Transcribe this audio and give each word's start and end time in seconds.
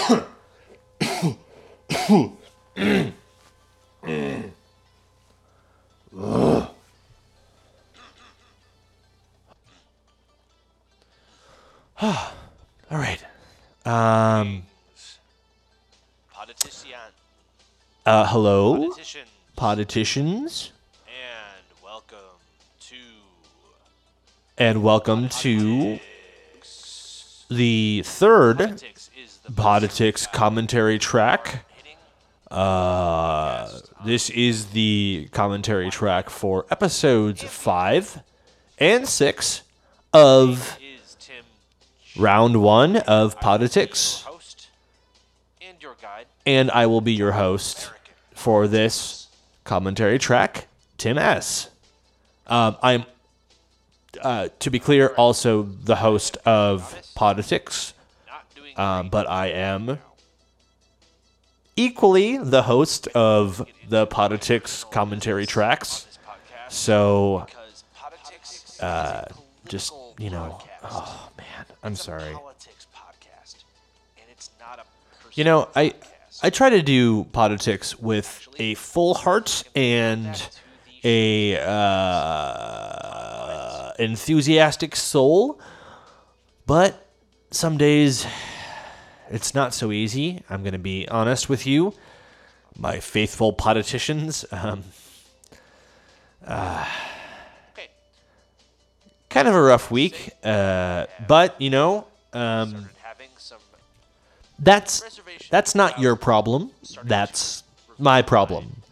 All 0.00 0.24
right. 12.90 13.22
Um. 13.84 14.62
Politician. 16.32 16.98
Uh. 18.06 18.26
Hello, 18.26 18.76
Politician. 18.88 19.26
politicians, 19.56 20.72
And 21.06 21.64
welcome 21.84 22.18
to 22.80 22.96
and 24.58 24.82
welcome 24.82 25.28
to 25.28 25.98
the 27.50 28.02
third 28.04 28.58
Poditics 28.58 28.99
Poditics 29.50 30.30
commentary 30.32 30.98
track. 30.98 31.66
Uh, 32.50 33.68
this 34.04 34.30
is 34.30 34.66
the 34.68 35.28
commentary 35.32 35.90
track 35.90 36.30
for 36.30 36.66
episodes 36.70 37.42
five 37.42 38.22
and 38.78 39.08
six 39.08 39.62
of 40.12 40.78
round 42.16 42.60
one 42.62 42.96
of 42.96 43.38
Poditics, 43.38 44.24
and 46.44 46.70
I 46.70 46.86
will 46.86 47.00
be 47.00 47.12
your 47.12 47.32
host 47.32 47.90
for 48.34 48.66
this 48.66 49.28
commentary 49.64 50.18
track, 50.18 50.66
Tim 50.98 51.18
S. 51.18 51.70
Um, 52.46 52.76
I'm, 52.82 53.04
uh, 54.22 54.48
to 54.58 54.70
be 54.70 54.80
clear, 54.80 55.08
also 55.08 55.62
the 55.62 55.96
host 55.96 56.36
of 56.44 56.96
Poditics, 57.16 57.92
um, 58.76 59.08
but 59.08 59.28
I 59.28 59.48
am 59.48 59.98
equally 61.76 62.36
the 62.38 62.62
host 62.62 63.08
of 63.08 63.66
the 63.88 64.06
Poditics 64.06 64.88
commentary 64.90 65.46
tracks. 65.46 66.06
So 66.68 67.46
uh, 68.80 69.24
just 69.66 69.92
you 70.18 70.30
know, 70.30 70.60
oh 70.84 71.28
man, 71.36 71.66
I'm 71.82 71.96
sorry. 71.96 72.32
Poditics 72.34 72.86
podcast, 72.94 73.56
and 74.16 74.26
it's 74.30 74.50
not 74.60 74.78
a 74.78 74.84
You 75.34 75.44
know, 75.44 75.68
I. 75.74 75.94
I 76.42 76.48
try 76.48 76.70
to 76.70 76.80
do 76.80 77.24
Poditics 77.24 78.00
with 78.00 78.48
a 78.58 78.74
full 78.74 79.12
heart 79.12 79.62
and 79.74 80.48
a 81.04 81.58
uh, 81.60 82.80
enthusiastic 83.98 84.96
soul, 84.96 85.60
but 86.66 87.06
some 87.50 87.76
days 87.76 88.26
it's 89.30 89.54
not 89.54 89.72
so 89.72 89.92
easy. 89.92 90.42
I'm 90.50 90.62
going 90.62 90.72
to 90.72 90.78
be 90.78 91.08
honest 91.08 91.48
with 91.48 91.66
you, 91.66 91.94
my 92.76 92.98
faithful 93.00 93.52
politicians. 93.52 94.44
Um, 94.50 94.82
okay. 97.72 97.88
kind 99.28 99.46
of 99.46 99.54
a 99.54 99.62
rough 99.62 99.90
week, 99.90 100.30
uh, 100.42 101.06
but 101.28 101.60
you 101.60 101.70
know, 101.70 102.06
um, 102.32 102.88
that's 104.58 105.20
that's 105.50 105.74
not 105.74 106.00
your 106.00 106.16
problem. 106.16 106.70
That's 107.04 107.62
my 107.98 108.22
problem. 108.22 108.82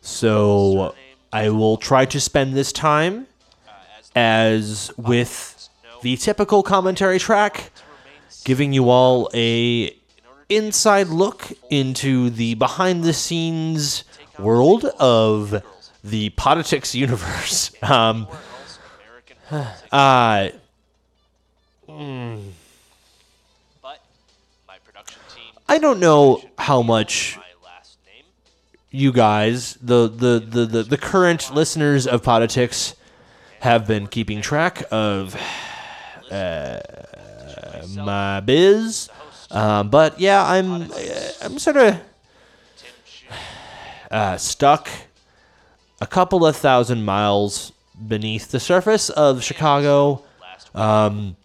So 0.00 0.94
I 1.32 1.50
will 1.50 1.76
try 1.76 2.04
to 2.06 2.20
spend 2.20 2.54
this 2.54 2.72
time 2.72 3.26
uh, 3.68 3.72
as 4.16 4.90
with 4.96 5.68
the 6.02 6.16
typical 6.16 6.62
commentary 6.62 7.18
track, 7.18 7.71
giving 8.44 8.72
you 8.72 8.88
all 8.90 9.30
a 9.34 9.96
inside 10.48 11.08
look 11.08 11.50
into 11.70 12.30
the 12.30 12.54
behind 12.54 13.04
the 13.04 13.12
scenes 13.12 14.04
world 14.38 14.84
of 14.98 15.62
the 16.04 16.30
Poditics 16.30 16.94
universe. 16.94 17.72
Um, 17.82 18.28
uh, 19.92 20.48
team, 25.34 25.52
I 25.68 25.78
don't 25.78 26.00
know 26.00 26.42
how 26.56 26.80
much 26.80 27.38
you 28.90 29.12
guys, 29.12 29.76
the 29.82 30.08
the, 30.08 30.38
the, 30.38 30.66
the, 30.66 30.82
the 30.84 30.96
current 30.96 31.52
listeners 31.52 32.06
of 32.06 32.22
Poditics, 32.22 32.94
have 33.60 33.86
been 33.86 34.06
keeping 34.06 34.40
track 34.40 34.84
of 34.90 35.36
uh, 36.30 36.80
my 37.96 38.40
biz. 38.40 39.08
Um, 39.50 39.90
but 39.90 40.18
yeah, 40.18 40.44
I'm 40.44 40.82
uh, 40.82 40.88
I'm 41.42 41.58
sort 41.58 41.76
of 41.76 42.00
uh, 44.10 44.36
stuck 44.36 44.88
a 46.00 46.06
couple 46.06 46.46
of 46.46 46.56
thousand 46.56 47.04
miles 47.04 47.72
beneath 48.08 48.50
the 48.50 48.60
surface 48.60 49.10
of 49.10 49.42
Chicago, 49.42 50.22
um, 50.74 51.36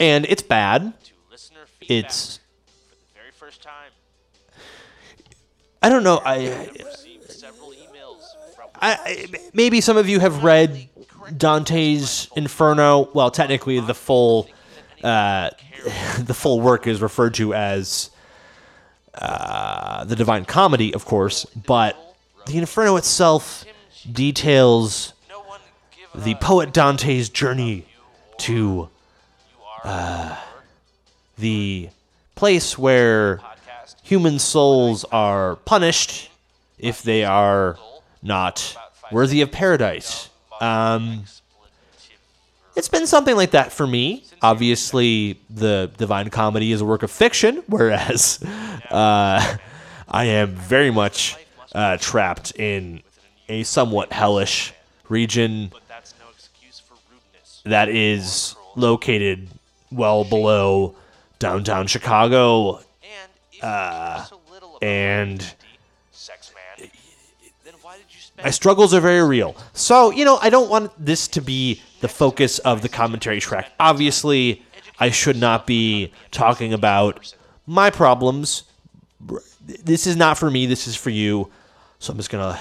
and 0.00 0.24
it's 0.26 0.42
bad. 0.42 0.92
It's. 1.88 2.40
I 5.82 5.88
don't 5.90 6.02
know. 6.02 6.20
I 6.24 6.68
I, 8.80 8.92
I- 9.04 9.26
maybe 9.52 9.80
some 9.80 9.96
of 9.96 10.08
you 10.08 10.20
have 10.20 10.42
read 10.42 10.88
Dante's 11.36 12.28
Inferno. 12.36 13.08
Well, 13.12 13.30
technically, 13.30 13.80
the 13.80 13.94
full 13.94 14.48
uh, 15.02 15.50
the 16.18 16.34
full 16.34 16.60
work 16.60 16.86
is 16.86 17.02
referred 17.02 17.34
to 17.34 17.54
as 17.54 18.10
uh, 19.14 20.04
the 20.04 20.16
Divine 20.16 20.44
Comedy, 20.44 20.94
of 20.94 21.04
course, 21.04 21.44
but 21.66 21.96
the 22.46 22.58
Inferno 22.58 22.96
itself 22.96 23.64
details 24.10 25.12
the 26.14 26.34
poet 26.36 26.72
Dante's 26.72 27.28
journey 27.28 27.86
to 28.38 28.88
are 29.84 30.38
the 31.38 31.88
place 32.34 32.78
where 32.78 33.40
human 34.02 34.38
souls 34.38 35.04
are 35.04 35.56
punished 35.56 36.30
if 36.78 37.02
they 37.02 37.24
are 37.24 37.78
not 38.22 38.76
worthy 39.10 39.40
of 39.40 39.50
paradise. 39.50 40.30
Um, 40.64 41.24
it's 42.76 42.88
been 42.88 43.06
something 43.06 43.36
like 43.36 43.52
that 43.52 43.72
for 43.72 43.86
me. 43.86 44.24
Obviously, 44.42 45.38
the 45.50 45.90
Divine 45.96 46.30
Comedy 46.30 46.72
is 46.72 46.80
a 46.80 46.84
work 46.84 47.02
of 47.02 47.10
fiction, 47.10 47.62
whereas 47.68 48.42
uh, 48.90 49.56
I 50.08 50.24
am 50.24 50.50
very 50.54 50.90
much 50.90 51.36
uh, 51.74 51.96
trapped 51.98 52.52
in 52.58 53.02
a 53.48 53.62
somewhat 53.62 54.12
hellish 54.12 54.72
region 55.08 55.70
that's 55.86 56.14
no 56.18 56.26
excuse 56.34 56.80
for 56.80 56.94
rudeness. 57.10 57.60
that 57.64 57.88
is 57.90 58.56
located 58.74 59.48
well 59.92 60.24
below 60.24 60.96
downtown 61.38 61.86
Chicago. 61.86 62.76
And 62.78 63.30
if 63.52 63.56
you 63.56 63.62
know 63.62 64.24
so 64.28 64.40
little 64.50 64.76
about 64.76 64.82
Uh, 64.82 64.86
and- 64.86 65.54
My 68.42 68.50
struggles 68.50 68.92
are 68.92 69.00
very 69.00 69.22
real. 69.26 69.56
So, 69.72 70.10
you 70.10 70.24
know, 70.24 70.38
I 70.42 70.50
don't 70.50 70.68
want 70.68 70.92
this 71.02 71.28
to 71.28 71.40
be 71.40 71.80
the 72.00 72.08
focus 72.08 72.58
of 72.60 72.82
the 72.82 72.88
commentary 72.88 73.40
track. 73.40 73.70
Obviously, 73.78 74.62
I 74.98 75.10
should 75.10 75.36
not 75.36 75.66
be 75.66 76.12
talking 76.30 76.72
about 76.72 77.34
my 77.66 77.90
problems. 77.90 78.64
This 79.60 80.06
is 80.06 80.16
not 80.16 80.36
for 80.36 80.50
me, 80.50 80.66
this 80.66 80.86
is 80.86 80.96
for 80.96 81.10
you. 81.10 81.50
So 81.98 82.12
I'm 82.12 82.18
just 82.18 82.30
going 82.30 82.54
to 82.54 82.60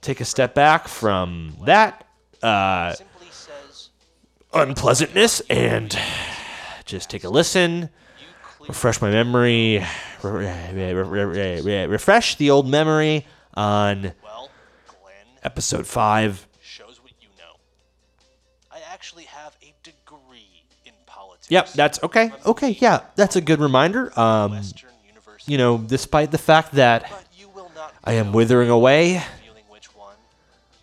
take 0.00 0.20
a 0.20 0.24
step 0.24 0.54
back 0.54 0.88
from 0.88 1.54
that 1.64 2.06
uh, 2.42 2.94
unpleasantness 4.52 5.40
and 5.50 5.96
just 6.84 7.10
take 7.10 7.24
a 7.24 7.28
listen, 7.28 7.90
refresh 8.66 9.00
my 9.00 9.10
memory, 9.10 9.84
re- 10.22 10.52
re- 10.72 10.92
re- 10.94 11.24
re- 11.24 11.60
re- 11.60 11.86
refresh 11.86 12.36
the 12.36 12.50
old 12.50 12.68
memory 12.68 13.26
on 13.54 14.12
episode 15.42 15.86
5 15.86 16.46
shows 16.62 17.00
what 17.02 17.12
you 17.20 17.28
know. 17.38 17.56
I 18.70 18.78
actually 18.92 19.24
have 19.24 19.56
a 19.62 19.74
degree 19.82 20.64
in 20.84 20.92
politics. 21.06 21.50
Yep, 21.50 21.72
that's 21.72 22.02
okay. 22.02 22.30
Okay, 22.46 22.70
yeah, 22.80 23.00
that's 23.16 23.36
a 23.36 23.40
good 23.40 23.60
reminder. 23.60 24.18
Um, 24.18 24.60
you 25.46 25.56
know, 25.58 25.78
despite 25.78 26.30
the 26.30 26.38
fact 26.38 26.72
that 26.72 27.06
but 27.10 27.24
you 27.36 27.48
will 27.48 27.70
not 27.74 27.94
I 28.04 28.14
am 28.14 28.32
withering 28.32 28.68
away 28.70 29.22
feeling 29.44 29.64
which 29.68 29.94
one. 29.96 30.14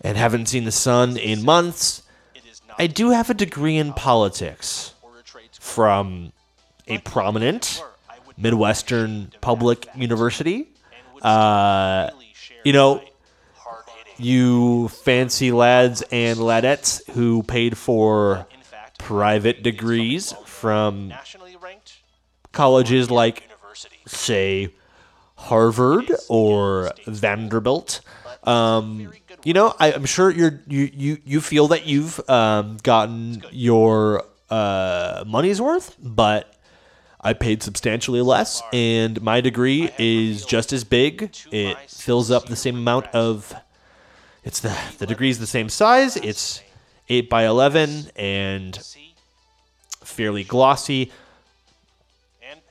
and 0.02 0.18
haven't 0.18 0.48
seen 0.48 0.64
the 0.66 0.72
sun 0.72 1.18
in 1.18 1.44
months, 1.44 2.02
It 2.34 2.44
is 2.50 2.62
not 2.68 2.80
I 2.80 2.88
do 2.88 3.12
have 3.12 3.30
a 3.30 3.34
degree 3.36 3.78
in 3.78 3.94
politics 3.94 4.94
or 5.04 5.20
a 5.20 5.24
trade 5.24 5.50
school. 5.54 5.64
from 5.66 6.32
a 6.88 6.98
prominent 7.00 7.80
Or 7.82 7.92
I 8.10 8.16
would 8.26 8.38
Midwestern 8.38 9.32
public 9.42 9.88
university. 9.96 10.68
Uh, 11.22 12.10
you 12.64 12.74
know. 12.74 13.02
You 14.18 14.88
fancy 14.90 15.52
lads 15.52 16.04
and 16.12 16.40
ladettes 16.40 17.08
who 17.12 17.44
paid 17.44 17.78
for 17.78 18.48
private 18.98 19.64
degrees 19.64 20.34
from 20.46 21.14
colleges 22.52 23.12
like, 23.12 23.50
say, 24.08 24.74
Harvard 25.36 26.12
or 26.30 26.92
Vanderbilt. 27.06 28.02
Um, 28.44 29.12
you 29.44 29.54
know, 29.54 29.76
I, 29.80 29.94
I'm 29.94 30.06
sure 30.06 30.32
you're 30.32 30.62
you 30.68 30.90
you 30.94 31.18
you 31.24 31.42
feel 31.42 31.68
that 31.70 31.86
you've 31.86 32.20
um, 32.30 32.78
gotten 32.82 33.44
your 33.52 34.24
uh, 34.50 35.24
money's 35.28 35.62
worth, 35.62 35.96
but 36.02 36.56
I 37.22 37.34
paid 37.34 37.62
substantially 37.64 38.22
less, 38.22 38.62
and 38.72 39.22
my 39.22 39.42
degree 39.42 39.90
is 39.98 40.46
just 40.46 40.74
as 40.74 40.84
big. 40.84 41.36
It 41.52 41.78
fills 41.90 42.32
up 42.32 42.46
the 42.48 42.56
same 42.56 42.76
amount 42.78 43.08
of. 43.08 43.54
It's 44.46 44.60
the 44.60 44.78
the 45.00 45.08
degree's 45.08 45.40
the 45.40 45.48
same 45.48 45.70
size. 45.70 46.18
It's 46.18 46.62
eight 47.10 47.30
by 47.30 47.46
eleven 47.46 48.12
and 48.16 48.80
fairly 50.04 50.44
glossy. 50.44 51.12
And 52.48 52.62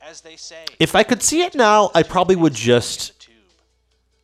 as 0.00 0.20
they 0.20 0.36
say, 0.36 0.64
If 0.78 0.94
I 0.94 1.02
could 1.02 1.22
see 1.22 1.42
it 1.42 1.56
now, 1.56 1.90
I 1.94 2.04
probably 2.04 2.36
would 2.36 2.54
just 2.54 3.28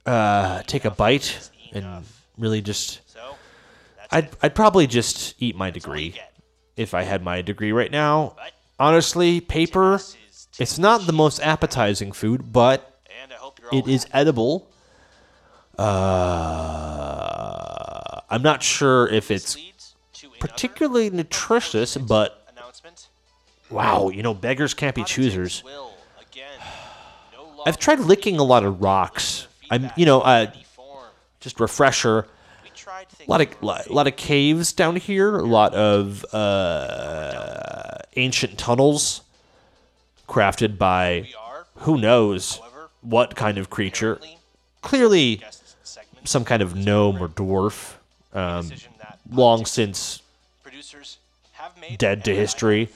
uh, 0.07 0.63
take 0.63 0.85
a 0.85 0.93
bite 0.93 1.51
and 1.73 2.05
really 2.39 2.63
just. 2.63 3.01
I'd. 4.13 4.29
I'd 4.43 4.55
probably 4.55 4.87
just 4.87 5.35
eat 5.39 5.57
my 5.57 5.71
degree 5.71 6.15
if 6.77 6.95
I 6.95 7.03
had 7.03 7.25
my 7.25 7.43
degree 7.43 7.73
right 7.73 7.91
now. 7.91 8.37
Honestly, 8.79 9.41
paper. 9.41 10.01
It's 10.59 10.79
not 10.79 11.07
the 11.07 11.13
most 11.13 11.41
appetizing 11.41 12.13
food, 12.13 12.53
but 12.53 13.01
and 13.23 13.33
I 13.33 13.37
hope 13.37 13.59
you're 13.59 13.71
all 13.71 13.79
it 13.79 13.89
is 13.89 14.07
edible. 14.13 14.72
Uh, 15.79 17.23
I'm 18.31 18.43
not 18.43 18.63
sure 18.63 19.09
if 19.09 19.31
it's 19.31 19.57
particularly 20.39 21.11
nutritious, 21.11 21.97
but 21.97 22.47
wow, 23.71 24.09
you 24.09 24.23
know, 24.23 24.35
beggars 24.35 24.75
can't 24.75 24.95
be 24.95 25.05
choosers. 25.05 25.63
I've 27.65 27.79
tried 27.79 28.01
licking 28.01 28.39
a 28.39 28.43
lot 28.43 28.65
of 28.65 28.83
rocks. 28.83 29.47
I'm, 29.71 29.91
you 29.97 30.05
know, 30.05 30.21
uh, 30.21 30.51
just 31.41 31.61
refresher. 31.61 32.27
A 33.27 33.31
lot 33.31 33.41
of 33.41 33.63
lot, 33.63 33.91
lot 33.91 34.07
of 34.07 34.17
caves 34.17 34.73
down 34.73 34.97
here. 34.97 35.37
A 35.39 35.45
lot 35.45 35.75
of 35.75 36.25
uh, 36.35 37.99
ancient 38.17 38.59
tunnels 38.59 39.23
crafted 40.29 40.79
by 40.79 41.29
who 41.77 41.99
knows 41.99 42.61
what 43.01 43.37
kind 43.37 43.59
of 43.59 43.71
creature. 43.71 44.19
Clearly, 44.83 45.43
some 46.25 46.45
kind 46.45 46.63
of 46.63 46.75
gnome 46.77 47.21
or 47.23 47.29
dwarf. 47.29 47.95
Um, 48.35 48.71
long 49.31 49.67
since 49.67 50.23
producers 50.63 51.19
have 51.53 51.79
made 51.79 51.99
dead 51.99 52.25
to 52.25 52.35
history. 52.35 52.89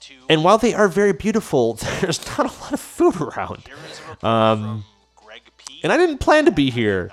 to. 0.00 0.14
And 0.28 0.42
while 0.44 0.58
they 0.58 0.74
are 0.74 0.88
very 0.88 1.12
beautiful, 1.12 1.74
there's 2.00 2.26
not 2.26 2.40
a 2.40 2.60
lot 2.62 2.72
of 2.72 2.80
food 2.80 3.20
around. 3.20 3.62
Here 3.66 3.76
is 3.90 4.00
a 4.00 4.10
report 4.10 4.20
from 4.20 4.84
Greg 5.16 5.42
P. 5.56 5.74
Um, 5.74 5.80
And 5.82 5.92
I 5.92 5.96
didn't 5.96 6.18
plan 6.18 6.44
to 6.44 6.50
be 6.50 6.70
here. 6.70 7.10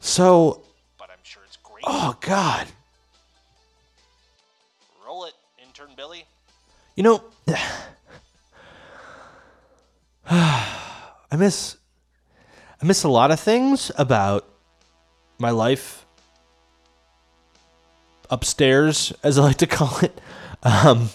So, 0.00 0.62
but 0.98 1.08
I'm 1.10 1.18
sure 1.22 1.42
it's 1.46 1.56
great. 1.62 1.84
oh 1.86 2.16
God. 2.20 2.66
Roll 5.06 5.24
it, 5.26 5.34
intern 5.62 5.90
Billy. 5.96 6.24
You 6.96 7.02
know, 7.04 7.22
I 10.26 11.36
miss 11.36 11.76
I 12.82 12.86
miss 12.86 13.04
a 13.04 13.08
lot 13.08 13.30
of 13.30 13.38
things 13.38 13.90
about 13.98 14.46
my 15.38 15.50
life 15.50 16.06
upstairs, 18.30 19.12
as 19.22 19.38
I 19.38 19.42
like 19.42 19.58
to 19.58 19.66
call 19.66 19.98
it. 19.98 20.18
Um, 20.62 21.10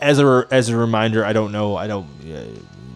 as 0.00 0.18
a 0.18 0.46
as 0.50 0.68
a 0.68 0.76
reminder, 0.76 1.24
I 1.24 1.32
don't 1.32 1.52
know, 1.52 1.76
I 1.76 1.86
don't 1.86 2.06
uh, 2.30 2.44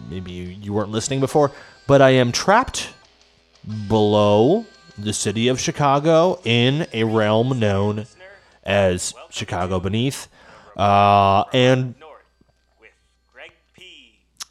maybe 0.09 0.31
you, 0.31 0.73
weren't 0.73 0.91
listening 0.91 1.19
before, 1.19 1.51
but 1.87 2.01
I 2.01 2.11
am 2.11 2.31
trapped 2.31 2.89
below 3.87 4.65
the 4.97 5.13
city 5.13 5.47
of 5.47 5.59
Chicago 5.59 6.39
in 6.43 6.87
a 6.93 7.03
realm 7.03 7.59
known 7.59 8.05
as 8.63 9.13
Chicago 9.29 9.79
Beneath. 9.79 10.27
Uh, 10.77 11.45
and 11.53 11.95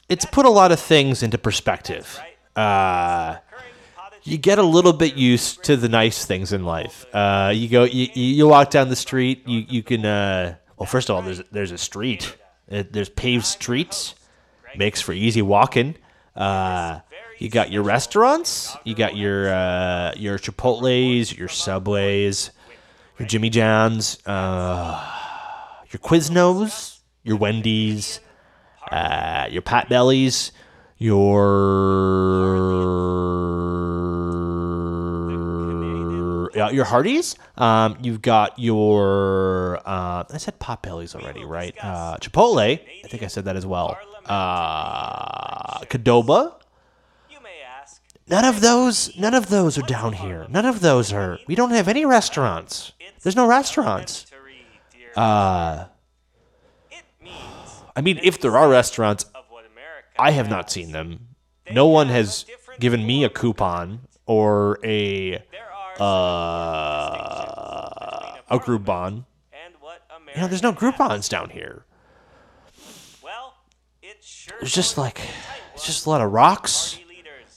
it's 0.09 0.25
put 0.25 0.47
a 0.47 0.51
lot 0.51 0.73
of 0.73 0.81
things 0.81 1.23
into 1.23 1.39
perspective. 1.39 2.21
Uh, 2.55 3.37
you 4.23 4.39
get 4.39 4.59
a 4.59 4.63
little 4.63 4.93
bit 4.93 5.15
used 5.15 5.63
to 5.65 5.77
the 5.77 5.89
nice 5.89 6.25
things 6.25 6.53
in 6.53 6.65
life. 6.65 7.07
Uh, 7.13 7.53
you 7.55 7.69
go, 7.69 7.85
you, 7.85 8.09
you 8.15 8.49
walk 8.49 8.71
down 8.71 8.89
the 8.89 8.97
street. 8.97 9.47
You 9.47 9.65
you 9.69 9.83
can. 9.83 10.05
Uh, 10.05 10.57
well, 10.79 10.87
first 10.87 11.11
of 11.11 11.17
all, 11.17 11.23
there's 11.23 11.43
there's 11.53 11.73
a 11.73 11.79
street. 11.79 12.37
Uh, 12.71 12.85
there's 12.91 13.11
paved 13.11 13.45
streets, 13.45 14.15
makes 14.77 15.01
for 15.01 15.13
easy 15.13 15.43
walking. 15.43 15.97
Uh, 16.35 17.01
you 17.39 17.51
got 17.51 17.71
your 17.71 17.83
restaurants. 17.83 18.77
You 18.85 18.95
got 18.95 19.17
your 19.17 19.53
uh, 19.53 20.15
your 20.17 20.39
Chipotle's, 20.39 21.37
your 21.37 21.49
Subways, 21.49 22.51
your 23.19 23.29
Jimmy 23.29 23.51
John's, 23.51 24.19
uh, 24.27 25.05
your 25.91 26.01
Quiznos, 26.01 26.99
your 27.23 27.37
Wendy's, 27.37 28.21
uh, 28.91 29.47
your 29.51 29.63
Potbellies, 29.63 30.51
your 30.99 31.45
uh, 36.57 36.71
your 36.71 36.85
Hardee's. 36.85 37.37
Um, 37.57 37.97
you've 38.01 38.23
got 38.23 38.59
your 38.59 39.81
uh, 39.85 40.25
I 40.31 40.39
said 40.39 40.59
Pot 40.59 40.83
Bellies 40.83 41.15
already, 41.15 41.45
right? 41.45 41.75
Uh, 41.83 42.17
Chipotle. 42.19 42.81
I 43.05 43.09
think 43.09 43.23
I 43.23 43.27
said 43.29 43.45
that 43.47 43.57
as 43.57 43.67
well. 43.67 43.99
Uh. 44.27 45.81
None 48.27 48.45
of 48.45 48.63
those. 48.63 49.15
None 49.19 49.35
of 49.35 49.51
those 49.51 49.77
are 49.77 49.83
down 49.83 50.15
here. 50.15 50.47
None 50.49 50.65
of 50.65 50.81
those 50.81 51.13
are. 51.13 51.39
We 51.47 51.55
don't 51.55 51.71
have 51.71 51.89
any 51.89 52.07
restaurants. 52.07 52.93
There's 53.23 53.37
no 53.37 53.47
restaurants. 53.47 54.27
Uh, 55.15 55.85
I 57.97 58.01
mean, 58.01 58.19
if 58.23 58.41
there 58.41 58.57
are 58.57 58.69
restaurants, 58.69 59.25
of 59.35 59.45
what 59.49 59.65
America 59.67 60.09
I 60.19 60.33
have 60.33 60.51
not 60.51 60.71
seen 60.71 60.93
them. 60.93 61.29
No 61.71 61.87
one 61.87 62.09
has 62.09 62.45
given 62.79 63.07
me 63.07 63.25
a 63.25 63.29
coupon 63.29 64.01
or 64.27 64.79
a 64.85 65.43
uh, 66.01 66.03
a 68.51 68.59
Groupon. 68.59 69.25
and 69.53 69.75
what 69.81 70.03
America 70.11 70.33
You 70.35 70.43
know, 70.43 70.49
there's 70.49 70.63
no. 70.63 70.73
Groupons 70.73 71.29
down 71.29 71.51
here. 71.51 71.85
Well, 73.23 73.55
it 74.03 74.23
sure 74.23 74.57
There's 74.61 74.75
just 74.75 74.99
like, 74.99 75.21
it's 75.75 75.87
just 75.87 76.07
a 76.07 76.11
lot 76.11 76.21
of 76.21 76.33
rocks 76.33 76.99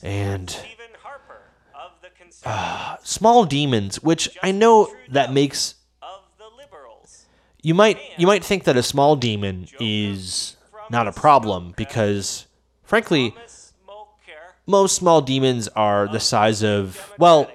and 0.03 0.49
Stephen 0.49 0.91
Harper 1.01 1.41
of 1.73 1.91
the 2.01 2.09
Conservatives, 2.17 3.09
small 3.09 3.45
demons, 3.45 4.01
which 4.03 4.29
I 4.43 4.51
know 4.51 4.93
that 5.09 5.33
makes 5.33 5.73
of 5.73 5.73
the 5.73 5.73
Liberals. 5.73 5.86
You 7.61 7.73
might 7.73 7.99
you 8.17 8.27
might 8.27 8.43
think 8.43 8.63
that 8.65 8.77
a 8.77 8.83
small 8.83 9.15
demon 9.15 9.67
is 9.79 10.55
not 10.89 11.07
a 11.07 11.11
problem 11.11 11.73
because 11.75 12.47
frankly 12.83 13.33
most 14.65 14.95
small 14.95 15.21
demons 15.21 15.67
are 15.69 16.07
the 16.07 16.19
size 16.19 16.63
of 16.63 17.13
well 17.17 17.49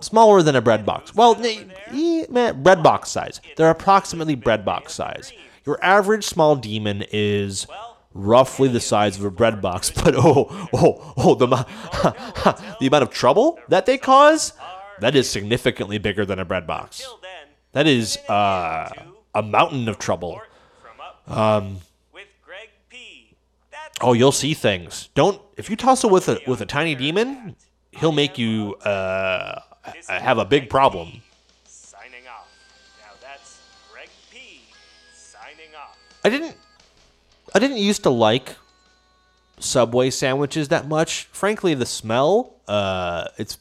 smaller 0.00 0.42
than 0.42 0.56
a 0.56 0.60
bread 0.60 0.84
box. 0.84 1.14
Well 1.14 1.34
bread 1.34 2.82
box 2.82 3.08
size. 3.10 3.40
They're 3.56 3.70
approximately 3.70 4.34
bread 4.34 4.64
box 4.64 4.92
size. 4.94 5.32
Your 5.64 5.82
average 5.82 6.24
small 6.24 6.56
demon 6.56 7.04
is 7.12 7.66
roughly 8.14 8.68
the 8.68 8.80
size 8.80 9.16
of 9.18 9.24
a 9.24 9.30
bread 9.30 9.62
box 9.62 9.90
but 10.04 10.14
oh 10.14 10.68
oh 10.74 11.14
oh 11.16 11.34
the, 11.34 11.46
the 12.80 12.86
amount 12.86 13.02
of 13.02 13.08
trouble 13.08 13.58
that 13.68 13.86
they 13.86 13.96
cause 13.96 14.52
that 15.00 15.16
is 15.16 15.30
significantly 15.30 15.96
bigger 15.96 16.26
than 16.26 16.38
a 16.38 16.44
bread 16.44 16.66
box 16.66 17.06
that 17.72 17.86
is 17.86 18.16
uh, 18.28 18.90
a 19.34 19.42
mountain 19.42 19.88
of 19.88 19.98
trouble 19.98 20.32
report 20.32 20.50
from 20.82 21.00
up 21.00 21.38
um, 21.38 21.78
with 22.12 22.28
Greg 22.44 22.68
P. 22.88 23.34
That's 23.70 23.98
Oh, 24.00 24.12
you'll 24.12 24.32
see 24.32 24.54
things. 24.54 25.08
Don't 25.14 25.40
if 25.56 25.68
you 25.70 25.76
tussle 25.76 26.10
with 26.10 26.28
a 26.28 26.40
with 26.46 26.60
a 26.60 26.66
tiny 26.66 26.94
demon, 26.94 27.56
he'll 27.92 28.12
make 28.12 28.38
you 28.38 28.74
uh 28.84 29.60
have 30.08 30.38
a 30.38 30.44
big 30.44 30.68
problem. 30.70 31.22
signing 31.64 32.26
off. 32.28 32.48
Now 33.00 33.12
that's 33.20 33.60
Greg 33.92 34.08
P. 34.30 34.62
signing 35.14 35.74
off. 35.76 35.96
I 36.24 36.28
didn't 36.30 36.56
I 37.54 37.58
didn't 37.58 37.78
used 37.78 38.02
to 38.04 38.10
like 38.10 38.56
Subway 39.58 40.10
sandwiches 40.10 40.68
that 40.68 40.88
much. 40.88 41.24
Frankly, 41.32 41.74
the 41.74 41.86
smell 41.86 42.54
uh 42.68 43.28
it's 43.38 43.58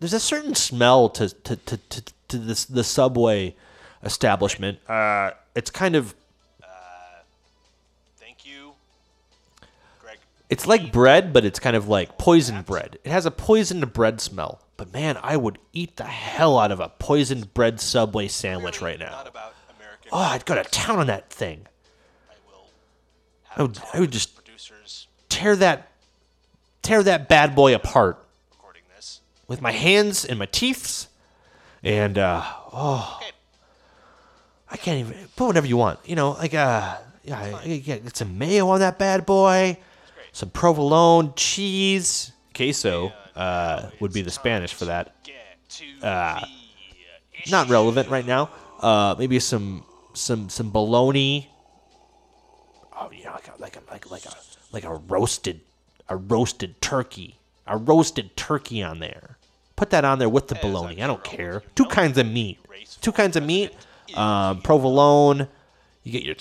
there's 0.00 0.12
a 0.14 0.20
certain 0.20 0.54
smell 0.54 1.08
to 1.10 1.28
to 1.28 1.56
to 1.56 1.76
to, 1.76 2.02
to 2.30 2.38
this 2.38 2.64
the 2.64 2.84
Subway 2.84 3.54
establishment. 4.02 4.78
Uh 4.88 5.32
it's 5.54 5.70
kind 5.70 5.96
of 5.96 6.14
Thank 8.18 8.46
you, 8.46 8.72
Greg. 10.00 10.18
It's 10.48 10.66
like 10.66 10.92
bread, 10.92 11.32
but 11.32 11.44
it's 11.44 11.58
kind 11.58 11.76
of 11.76 11.88
like 11.88 12.18
poisoned 12.18 12.66
bread. 12.66 12.98
It 13.04 13.10
has 13.10 13.26
a 13.26 13.30
poisoned 13.30 13.92
bread 13.92 14.20
smell. 14.20 14.60
but 14.76 14.92
man, 14.92 15.18
I 15.22 15.36
would 15.36 15.58
eat 15.72 15.96
the 15.96 16.04
hell 16.04 16.58
out 16.58 16.72
of 16.72 16.80
a 16.80 16.88
poisoned 16.88 17.52
bread 17.54 17.80
Subway 17.80 18.28
sandwich 18.28 18.80
right 18.80 18.98
now. 18.98 19.10
Not 19.10 19.28
about 19.28 19.54
Oh, 20.12 20.18
I'd 20.18 20.44
go 20.44 20.54
to 20.56 20.64
town 20.64 20.98
on 20.98 21.06
that 21.06 21.30
thing. 21.30 21.66
I 22.28 22.34
will. 22.46 22.66
I 23.56 23.62
would, 23.62 23.78
I 23.94 24.00
would 24.00 24.10
just 24.10 24.40
tear 25.28 25.54
that, 25.56 25.92
tear 26.82 27.02
that 27.04 27.28
bad 27.28 27.54
boy 27.54 27.74
apart 27.74 28.18
this. 28.96 29.20
with 29.46 29.62
my 29.62 29.70
hands 29.70 30.24
and 30.24 30.38
my 30.38 30.46
teeth, 30.46 31.06
and 31.82 32.18
uh, 32.18 32.42
oh, 32.72 33.18
Okay. 33.20 33.30
I 34.72 34.76
can't 34.76 35.00
even 35.00 35.28
put 35.34 35.46
whatever 35.46 35.66
you 35.66 35.76
want. 35.76 35.98
You 36.04 36.14
know, 36.14 36.30
like 36.32 36.54
uh, 36.54 36.96
yeah, 37.24 37.64
get 37.64 38.16
some 38.16 38.38
mayo 38.38 38.68
on 38.68 38.80
that 38.80 38.98
bad 38.98 39.26
boy, 39.26 39.76
some 40.32 40.50
provolone 40.50 41.32
cheese, 41.34 42.32
queso 42.54 43.12
uh, 43.34 43.90
would 44.00 44.12
be 44.12 44.22
the 44.22 44.30
Spanish 44.30 44.72
for 44.72 44.84
that. 44.84 45.14
Uh, 46.02 46.40
Not 47.50 47.68
relevant 47.68 48.08
right 48.10 48.26
now. 48.26 48.50
Uh, 48.80 49.14
maybe 49.18 49.38
some 49.40 49.84
some 50.14 50.48
some 50.48 50.70
bologna. 50.70 51.50
Oh, 52.98 53.10
yeah, 53.12 53.32
like 53.32 53.48
a, 53.48 53.60
like 53.60 53.76
a 53.76 53.80
like 53.90 54.10
like 54.10 54.24
a 54.26 54.34
like 54.72 54.84
a 54.84 54.94
roasted 54.94 55.62
a 56.08 56.16
roasted 56.16 56.80
turkey, 56.80 57.38
a 57.66 57.76
roasted 57.76 58.36
turkey 58.36 58.82
on 58.82 58.98
there. 59.00 59.36
Put 59.80 59.88
that 59.90 60.04
on 60.04 60.18
there 60.18 60.28
with 60.28 60.46
the 60.46 60.56
bologna. 60.56 61.02
I 61.02 61.06
don't 61.06 61.24
care. 61.24 61.62
Two 61.74 61.86
kinds 61.86 62.18
of 62.18 62.26
meat. 62.26 62.58
Two 63.00 63.12
kinds 63.12 63.34
of 63.34 63.42
meat. 63.42 63.72
Um, 64.14 64.60
provolone. 64.60 65.48
You 66.02 66.12
get 66.12 66.22
your 66.22 66.34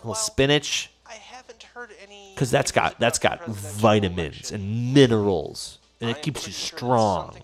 little 0.00 0.14
spinach 0.14 0.90
I 1.06 1.14
haven't 1.14 1.62
heard 1.62 1.92
any. 2.02 2.32
because 2.34 2.50
that's 2.50 2.72
got 2.72 3.00
that's 3.00 3.18
got 3.18 3.46
vitamins 3.46 4.52
and 4.52 4.92
minerals, 4.92 5.78
and 6.02 6.10
it 6.10 6.20
keeps 6.20 6.46
you 6.46 6.52
pretty 6.52 6.52
sure 6.52 6.70
that 6.72 6.76
strong. 6.76 7.36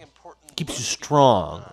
Keeps 0.57 0.79
you 0.79 0.85
strong. 0.85 1.73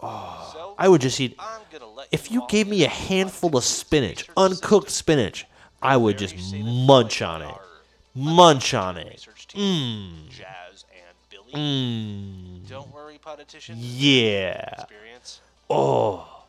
on. 0.00 0.52
So, 0.54 0.74
I 0.78 0.88
would 0.88 1.02
just 1.02 1.20
eat. 1.20 1.36
I'm 1.38 1.60
gonna 1.70 1.92
let 1.92 2.08
If 2.12 2.32
you 2.32 2.46
gave 2.48 2.66
me 2.66 2.82
a 2.84 2.88
handful 2.88 3.58
of 3.58 3.64
spinach, 3.64 4.26
uncooked 4.38 4.88
spinach, 4.88 5.44
I 5.82 5.98
would 5.98 6.16
just 6.16 6.34
munch 6.54 7.20
on 7.20 7.42
it. 7.42 7.54
Munch 8.14 8.72
on 8.72 8.96
it. 8.96 9.12
research 9.12 9.48
team, 11.56 11.64
Jazz 11.64 12.32
and 12.32 12.52
Billy. 12.52 12.60
Mmm. 12.64 12.68
Don't 12.68 12.92
worry, 12.94 13.18
politicians. 13.18 13.78
Yeah. 13.80 14.68
Experience. 14.78 15.40
Oh. 15.70 16.44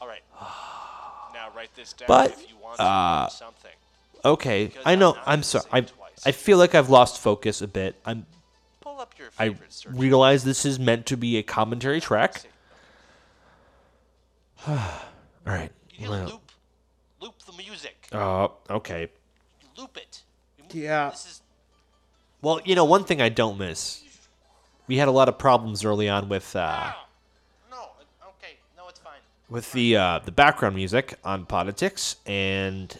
All 0.00 0.08
right. 0.08 0.22
Now 1.34 1.48
write 1.56 1.74
this 1.76 1.92
down 1.92 2.06
But, 2.08 2.32
if 2.32 2.48
you 2.48 2.56
want 2.62 2.76
to 2.78 2.84
uh, 2.84 3.20
learn 3.22 3.30
something. 3.30 3.70
Okay. 4.24 4.66
Because 4.66 4.82
I 4.84 4.94
know. 4.94 5.14
I'm 5.14 5.20
I'm 5.26 5.42
sorry. 5.42 5.64
I. 5.72 5.86
I 6.26 6.32
feel 6.32 6.58
like 6.58 6.74
I've 6.74 6.90
lost 6.90 7.20
focus 7.20 7.62
a 7.62 7.68
bit. 7.68 7.96
I'm. 8.04 8.26
Pull 8.80 9.00
up 9.00 9.14
your 9.18 9.28
I 9.38 9.48
favorite 9.50 9.72
search. 9.72 9.92
realize 9.94 10.44
this 10.44 10.64
is 10.64 10.78
meant 10.78 11.06
to 11.06 11.16
be 11.16 11.36
a 11.36 11.42
commentary 11.42 12.00
track. 12.00 12.42
All 14.66 14.76
right. 15.46 15.70
You 15.92 16.00
need 16.02 16.08
Well, 16.10 16.24
loop, 16.26 16.52
loop 17.20 17.38
the 17.44 17.52
music. 17.52 18.08
Oh. 18.12 18.54
okay. 18.68 19.08
Loop 19.76 19.96
it. 19.96 20.22
Yeah. 20.72 21.10
This 21.10 21.26
is 21.26 21.42
Well, 22.40 22.60
you 22.64 22.74
know, 22.74 22.84
one 22.84 23.04
thing 23.04 23.20
I 23.20 23.28
don't 23.28 23.58
miss. 23.58 24.02
We 24.86 24.96
had 24.96 25.08
a 25.08 25.10
lot 25.12 25.28
of 25.28 25.38
problems 25.38 25.84
early 25.84 26.08
on 26.08 26.28
with 26.28 26.54
uh, 26.56 26.92
no. 27.70 27.90
Okay. 28.22 28.54
No, 28.76 28.88
it's 28.88 29.00
fine. 29.00 29.18
with 29.50 29.72
the 29.72 29.96
uh, 29.96 30.18
the 30.24 30.32
background 30.32 30.76
music 30.76 31.14
on 31.24 31.44
Poditics, 31.46 32.16
and 32.26 32.98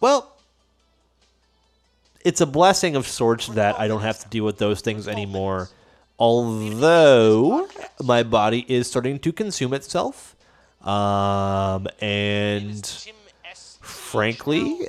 well, 0.00 0.36
it's 2.24 2.40
a 2.40 2.46
blessing 2.46 2.96
of 2.96 3.06
sorts 3.06 3.46
that 3.48 3.78
I 3.78 3.86
don't 3.86 4.02
have 4.02 4.18
to 4.20 4.28
deal 4.28 4.44
with 4.44 4.58
those 4.58 4.80
things 4.80 5.06
anymore. 5.06 5.68
Although 6.18 7.68
my 8.02 8.24
body 8.24 8.64
is 8.66 8.88
starting 8.88 9.20
to 9.20 9.32
consume 9.32 9.72
itself, 9.72 10.34
um, 10.82 11.86
and 12.00 12.84
frankly, 13.80 14.80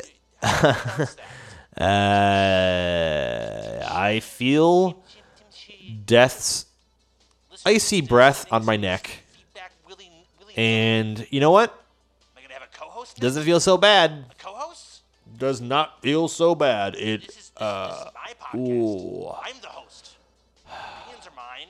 How 1.79 1.85
do 1.85 1.85
you 1.85 1.87
pronounce 2.19 3.79
that? 3.79 3.91
uh, 3.91 3.93
I 3.95 4.19
feel 4.19 4.91
Tim, 4.93 5.01
Tim, 5.37 5.47
Chi. 5.77 5.95
death's 6.05 6.65
icy 7.65 8.01
breath 8.01 8.45
on 8.51 8.65
my 8.65 8.75
neck. 8.77 9.09
feedback 9.31 9.71
willy- 9.87 10.11
willy- 10.39 10.57
And 10.57 11.27
you 11.29 11.39
know 11.39 11.51
what? 11.51 11.71
Am 11.71 12.37
I 12.37 12.41
gonna 12.41 12.53
have 12.55 12.63
a 12.63 12.77
co-host? 12.77 13.17
now? 13.17 13.21
Doesn't 13.27 13.43
feel 13.43 13.59
so 13.59 13.77
bad. 13.77 14.25
Does 15.37 15.61
not 15.61 16.01
feel 16.01 16.27
so 16.27 16.53
bad. 16.53 16.95
It 16.95 17.21
This 17.21 17.29
is, 17.29 17.35
this, 17.35 17.51
uh 17.61 18.09
ooh. 18.55 19.29
I'm 19.41 19.55
the 19.61 19.67
host. 19.69 20.11
Opinions 20.67 21.27
are 21.27 21.35
mine. 21.35 21.69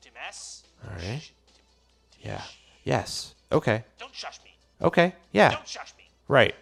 Tim 0.00 0.12
S. 0.26 0.62
All 0.82 0.96
right. 0.96 1.20
Yeah. 2.22 2.40
Yes. 2.84 3.34
Okay. 3.52 3.84
Don't 3.98 4.14
shush 4.14 4.38
me. 4.44 4.52
Okay. 4.80 5.12
Yeah. 5.32 5.50
Don't 5.50 5.68
shush 5.68 5.92
me. 5.98 6.04
Right. 6.28 6.54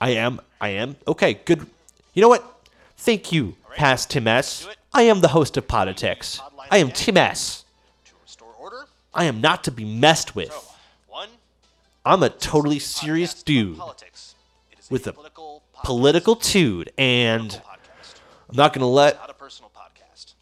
I 0.00 0.10
am 0.10 0.40
I 0.60 0.68
am. 0.68 0.94
Okay, 1.08 1.34
good. 1.44 1.66
You 2.18 2.22
know 2.22 2.30
what? 2.30 2.66
Thank 2.96 3.30
you, 3.30 3.54
past 3.76 4.10
Tim 4.10 4.26
S. 4.26 4.66
I 4.92 5.02
am 5.02 5.20
the 5.20 5.28
host 5.28 5.56
of 5.56 5.68
Poditics. 5.68 6.40
I 6.68 6.78
am 6.78 6.90
Tim 6.90 7.16
S. 7.16 7.64
To 8.06 8.12
restore 8.20 8.52
order. 8.58 8.86
I 9.14 9.22
am 9.26 9.40
not 9.40 9.62
to 9.62 9.70
be 9.70 9.84
messed 9.84 10.30
So, 10.30 10.34
with. 10.34 10.74
one. 11.06 11.28
I'm 12.04 12.24
a 12.24 12.28
totally 12.28 12.80
serious 12.80 13.40
dude 13.40 13.78
Politics. 13.78 14.34
It 14.72 14.80
is 14.80 14.90
with 14.90 15.06
a 15.06 15.12
political 15.12 15.62
political 15.84 16.34
tude 16.34 16.90
and 16.98 17.50
podcast. 17.50 18.14
I'm 18.50 18.56
not 18.56 18.72
going 18.72 18.80
to 18.80 18.86
let 18.86 19.14
Not 19.14 19.30
a 19.30 19.34
personal 19.34 19.70
podcast. 19.72 20.34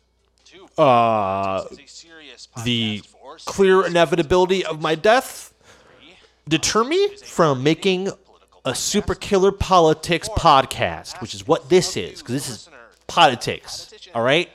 Two. 0.47 0.67
uh 0.83 1.65
the 2.65 3.03
clear 3.45 3.85
inevitability 3.85 4.65
of 4.65 4.81
my 4.81 4.95
death 4.95 5.53
deter 6.49 6.85
me 6.85 7.17
from 7.17 7.63
making 7.63 8.13
a 8.67 8.75
super 8.75 9.15
killer 9.15 9.53
Poditics 9.53 10.29
podcast, 10.29 11.21
which 11.21 11.35
is 11.35 11.47
what 11.47 11.69
this 11.69 11.97
is, 11.97 12.21
because 12.21 12.35
this 12.35 12.49
is 12.49 12.69
Poditics. 13.09 13.93
All 14.15 14.23
right, 14.23 14.51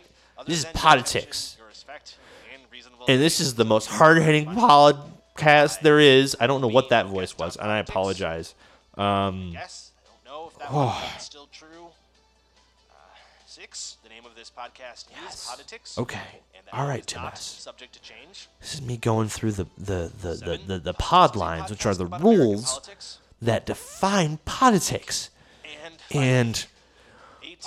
this 0.46 0.60
is 0.60 0.66
Poditics, 0.66 1.56
and 3.08 3.22
this 3.22 3.40
is 3.40 3.56
the 3.56 3.66
most 3.66 3.88
hard-hitting 3.88 4.46
podcast 4.48 5.80
there 5.82 6.00
is. 6.00 6.36
I 6.40 6.48
don't 6.48 6.62
know 6.62 6.68
what 6.68 6.90
that 6.90 7.08
voice 7.08 7.38
was, 7.38 7.56
and 7.56 7.72
I 7.72 7.80
apologize. 7.80 8.54
Um, 8.98 9.52
Yes, 9.54 9.92
I 9.98 10.10
don't 10.10 10.26
know 10.26 10.48
if 10.50 10.60
that 10.60 10.72
one 10.74 10.96
is 11.18 11.24
still 11.24 11.48
true. 11.52 11.88
Uh, 12.92 12.96
six. 13.46 13.96
The 14.04 14.10
name 14.10 14.26
of 14.26 14.36
this 14.36 14.52
podcast 14.56 15.06
is 15.30 15.36
Poditics. 15.36 15.98
Okay. 15.98 16.20
All 16.20 16.26
right, 16.26 16.66
that 16.66 16.74
All 16.74 16.80
name 16.82 16.90
right, 16.90 17.00
is 17.00 17.06
Tim 17.06 17.22
not 17.22 17.34
S. 17.34 17.42
subject 17.42 17.94
to 17.94 18.02
change. 18.02 18.50
this 18.60 18.74
is 18.74 18.82
me 18.82 18.98
going 18.98 19.30
through 19.30 19.54
the 19.54 19.68
the 19.78 20.12
the 20.22 20.60
the, 20.68 20.80
the, 20.80 20.94
pod 20.94 21.38
lines, 21.38 21.70
which 21.70 21.86
are 21.86 21.96
the 21.96 22.06
rules. 22.06 22.90
That 23.42 23.66
define 23.66 24.40
Poditics, 24.46 25.30
And. 26.12 26.66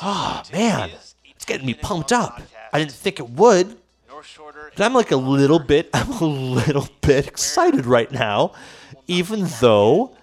Oh 0.02 0.42
man, 0.52 0.90
it's 1.26 1.44
getting 1.44 1.66
me 1.66 1.74
pumped 1.74 2.12
up. 2.12 2.40
I 2.72 2.78
didn't 2.78 2.92
think 2.92 3.20
it 3.20 3.30
would, 3.30 3.76
but 4.08 4.80
I'm 4.80 4.94
like 4.94 5.12
a 5.12 5.16
little 5.16 5.58
bit, 5.60 5.88
I'm 5.94 6.10
a 6.10 6.24
little 6.24 6.88
bit 7.00 7.28
excited 7.28 7.86
right 7.86 8.10
now, 8.10 8.52
even 9.06 9.46
though 9.60 10.16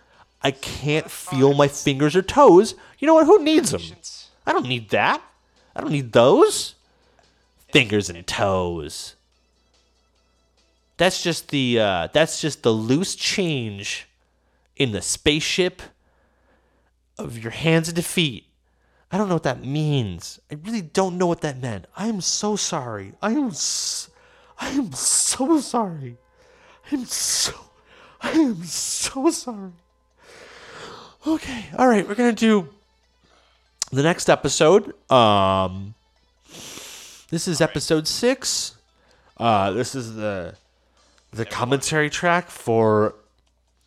I 0.44 0.52
can't 0.52 1.10
feel 1.10 1.54
my 1.54 1.68
fingers 1.68 2.16
or 2.16 2.22
toes. 2.22 2.76
You 3.00 3.08
know 3.08 3.14
what? 3.14 3.26
Who 3.26 3.44
needs 3.44 3.72
them? 3.72 3.82
I 4.46 4.52
don't 4.52 4.68
need 4.68 4.90
that. 4.90 5.22
I 5.76 5.82
don't 5.82 5.92
need 5.92 6.12
those 6.12 6.76
fingers 7.72 8.10
and 8.10 8.26
toes. 8.28 9.16
That's 10.98 11.24
just 11.24 11.50
the 11.50 11.80
uh, 11.80 12.08
that's 12.12 12.42
just 12.42 12.64
the 12.64 12.72
loose 12.72 13.16
change 13.16 14.08
in 14.82 14.94
the 14.94 15.02
spaceship 15.02 15.82
of 17.20 17.38
your 17.38 17.52
hands 17.52 17.88
and 17.88 18.04
feet. 18.04 18.46
I 19.12 19.18
don't 19.18 19.28
know 19.28 19.36
what 19.36 19.44
that 19.44 19.64
means. 19.64 20.40
I 20.52 20.56
really 20.56 20.82
don't 20.82 21.20
know 21.20 21.28
what 21.28 21.42
that 21.42 21.62
meant. 21.62 21.86
I 21.96 22.08
am 22.08 22.20
so 22.22 22.56
sorry. 22.56 23.14
I 23.22 23.32
am 23.34 23.50
s- 23.50 24.10
I 24.60 24.70
am 24.70 24.92
so 24.94 25.60
sorry. 25.60 26.18
I'm 26.92 27.06
so 27.06 27.54
I 28.22 28.32
am 28.32 28.64
so 28.64 29.30
sorry. 29.30 29.74
Okay. 31.28 31.66
All 31.78 31.88
right, 31.88 32.08
we're 32.08 32.16
going 32.16 32.34
to 32.36 32.40
do 32.40 32.70
the 33.92 34.02
next 34.02 34.30
episode. 34.30 34.94
Um 35.12 35.94
this 37.30 37.48
is 37.48 37.62
episode 37.62 38.08
6. 38.08 38.78
Uh 39.38 39.72
this 39.72 39.94
is 39.94 40.16
the 40.16 40.56
the 41.32 41.46
commentary 41.46 42.10
track 42.10 42.50
for 42.50 43.16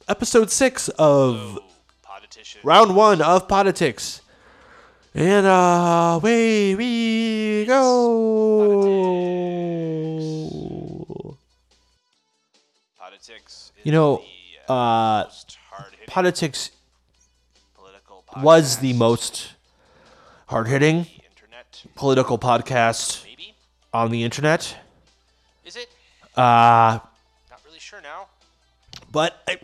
episode 0.09 0.51
6 0.51 0.89
of 0.91 1.59
Politician. 2.03 2.61
round 2.65 2.95
one 2.97 3.23
of 3.23 3.47
Poditics. 3.49 4.21
And 5.15 5.47
uh, 5.47 6.19
away 6.21 6.75
we 6.75 7.65
go. 7.67 8.95
Poditics. 13.01 13.71
You 13.85 13.93
know, 13.93 14.23
the, 14.67 14.73
uh, 14.73 15.25
most 15.25 15.59
politics 16.07 16.71
was 18.43 18.79
the 18.79 18.93
most 18.95 19.53
hard 20.49 20.67
hitting 20.69 21.07
political 21.95 22.39
podcast 22.39 23.25
Maybe. 23.25 23.55
on 23.93 24.11
the 24.11 24.25
internet. 24.25 24.77
Is 25.65 25.77
it? 25.77 25.89
Uh, 26.37 26.99
Not 27.51 27.61
really 27.65 27.79
sure 27.79 28.01
now. 28.01 28.27
but 29.13 29.41
I, 29.47 29.53
right. 29.53 29.63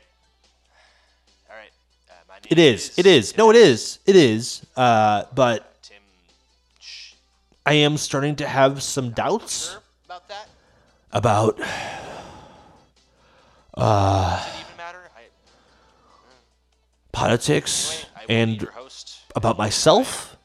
Uh, 2.45 2.49
it 2.51 2.59
is. 2.59 2.99
It 2.99 3.07
is. 3.07 3.37
No, 3.37 3.51
it 3.51 3.57
is. 3.57 3.99
It 4.07 4.17
is. 4.17 4.65
Uh, 4.77 5.25
but 5.35 5.67
I 7.67 7.75
am 7.75 7.97
starting 7.97 8.37
to 8.37 8.47
have 8.47 8.83
some 8.83 9.11
doubts 9.11 9.77
about 10.07 10.29
that? 10.29 10.49
about? 11.13 11.61
I, 13.77 14.47
politics 17.13 18.07
and 18.29 18.67
about 19.37 19.59
myself, 19.59 20.37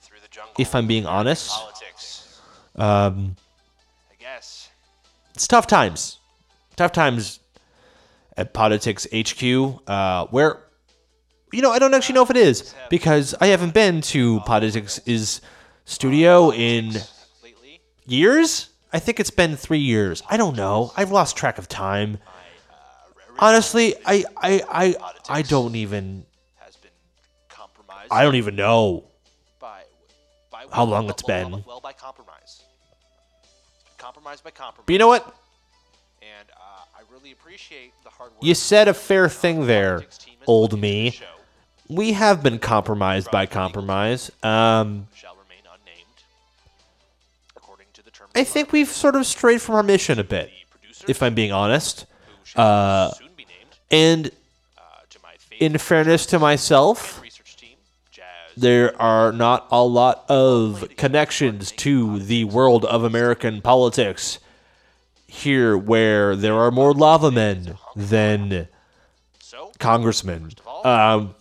if 0.59 0.75
I'm 0.75 0.87
being 0.87 1.05
honest. 1.05 1.51
Um, 2.75 3.35
I 4.11 4.15
guess. 4.19 4.69
it's 5.33 5.47
tough 5.47 5.67
times. 5.67 6.19
Tough 6.75 6.91
times 6.91 7.39
at 8.35 8.53
Poditics 8.53 9.07
HQ, 9.13 9.81
uh, 9.87 10.25
where, 10.27 10.63
you 11.55 11.61
know, 11.61 11.71
I 11.71 11.79
don't 11.79 11.93
actually 11.93 12.15
know 12.15 12.23
if 12.23 12.29
it 12.29 12.37
is 12.37 12.75
because 12.89 13.33
I 13.39 13.47
haven't 13.47 13.73
been 13.73 14.01
to 14.01 14.41
Poditics' 14.41 14.99
is 15.05 15.39
studio 15.85 16.51
in 16.51 16.91
years. 18.05 18.69
I 18.91 18.99
think 18.99 19.21
it's 19.21 19.29
been 19.29 19.55
three 19.55 19.79
years. 19.79 20.21
I 20.29 20.35
don't 20.35 20.57
know. 20.57 20.91
I've 20.97 21.11
lost 21.11 21.37
track 21.37 21.57
of 21.57 21.69
time. 21.69 22.17
Honestly, 23.39 23.95
I, 24.05 24.25
I, 24.37 24.63
I, 24.69 24.95
I 25.29 25.41
don't 25.43 25.75
even. 25.75 26.25
has 26.55 26.75
been 26.75 26.91
compromised 27.49 28.11
I 28.11 28.23
don't 28.23 28.35
even 28.35 28.55
know. 28.55 29.05
How 30.71 30.83
long 30.83 31.09
it's 31.09 31.23
been. 31.23 31.63
Well, 31.65 31.79
by 31.79 31.93
compromise. 31.93 32.63
Been 33.97 34.41
by 34.43 34.51
compromise. 34.51 34.85
But 34.85 34.91
you 34.91 34.99
know 34.99 35.07
what? 35.07 35.23
And 36.21 36.49
uh, 36.51 36.83
I 36.97 37.13
really 37.13 37.31
appreciate 37.31 37.91
the 38.03 38.09
hard 38.09 38.31
work. 38.31 38.43
You 38.43 38.55
said 38.55 38.89
a 38.89 38.93
fair 38.93 39.29
thing 39.29 39.67
there, 39.67 39.99
Poditics 39.99 40.17
team 40.17 40.35
has 40.39 40.47
old 40.47 40.77
me. 40.77 41.17
We 41.89 42.13
have 42.13 42.41
been 42.41 42.59
compromised 42.59 43.29
by 43.31 43.45
compromise. 43.45 44.31
Um, 44.41 45.07
Shall 45.15 45.33
remain 45.35 45.61
unnamed. 45.65 46.23
According 47.55 47.87
to 47.93 48.03
the 48.03 48.11
terms. 48.11 48.31
I 48.35 48.43
think 48.43 48.71
we've 48.71 48.87
sort 48.89 49.15
of 49.15 49.25
strayed 49.25 49.61
from 49.61 49.75
our 49.75 49.83
mission 49.83 50.17
a 50.19 50.23
bit, 50.23 50.51
if 51.07 51.21
I'm 51.21 51.35
being 51.35 51.51
honest. 51.51 52.05
uh, 52.55 53.11
soon 53.11 53.29
be 53.37 53.45
named. 53.45 53.77
And 53.91 54.31
Uh, 54.77 54.81
in 55.59 55.77
fairness 55.77 56.25
to 56.27 56.39
myself, 56.39 57.21
research 57.21 57.55
team, 57.55 57.77
Jazz. 58.11 58.25
there 58.57 58.99
are 58.99 59.31
not 59.31 59.67
a 59.69 59.83
lot 59.83 60.25
of 60.29 60.85
connections 60.97 61.71
to 61.73 62.19
the 62.19 62.45
world 62.45 62.83
of 62.85 63.03
American 63.03 63.61
politics 63.61 64.39
here 65.27 65.77
where 65.77 66.35
there 66.35 66.55
are 66.55 66.71
more 66.71 66.93
lava 66.93 67.29
men 67.29 67.77
than 67.95 68.67
congressmen. 69.79 70.51
Um, 70.83 70.83
I 70.83 71.15
would 71.15 71.27
like 71.27 71.35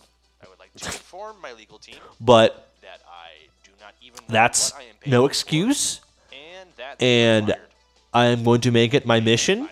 to 0.81 0.87
inform 0.87 1.37
my 1.41 1.53
legal 1.53 1.77
team 1.77 1.95
but 2.19 2.71
that 2.81 3.01
I 3.07 3.47
do 3.63 3.71
not 3.79 3.93
even 4.01 4.19
that's 4.27 4.71
what 4.73 4.81
I 4.81 4.85
am 4.85 4.95
paid 4.99 5.11
no 5.11 5.25
excuse. 5.25 6.01
and 6.31 6.69
that 6.77 7.01
and 7.01 7.47
required. 7.47 7.67
I 8.13 8.25
am 8.25 8.43
going 8.43 8.61
to 8.61 8.71
make 8.71 8.93
it 8.93 9.05
my 9.05 9.19
mission 9.19 9.67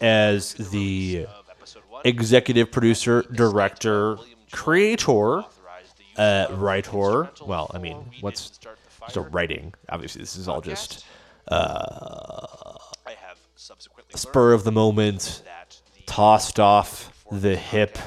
as 0.00 0.54
the 0.54 1.26
of 1.28 1.44
episode 1.50 1.82
one, 1.88 2.02
executive 2.04 2.70
producer, 2.70 3.22
director, 3.32 4.16
creator, 4.52 5.38
authorized 5.40 5.98
the 5.98 6.04
use 6.04 6.50
uh, 6.50 6.54
writer. 6.56 7.30
Well, 7.44 7.70
I 7.74 7.78
mean, 7.78 7.96
what's 8.20 8.58
so 9.08 9.22
writing? 9.22 9.74
Obviously, 9.88 10.20
this 10.22 10.36
is 10.36 10.48
all 10.48 10.60
just 10.60 11.04
I 11.50 12.76
have 13.06 13.38
subsequently 13.56 14.18
spur 14.18 14.52
of 14.52 14.64
the 14.64 14.72
moment, 14.72 15.42
learned 15.44 15.46
that 15.46 15.80
the 15.94 16.02
tossed 16.02 16.60
off 16.60 17.24
the 17.30 17.56
hip, 17.56 17.98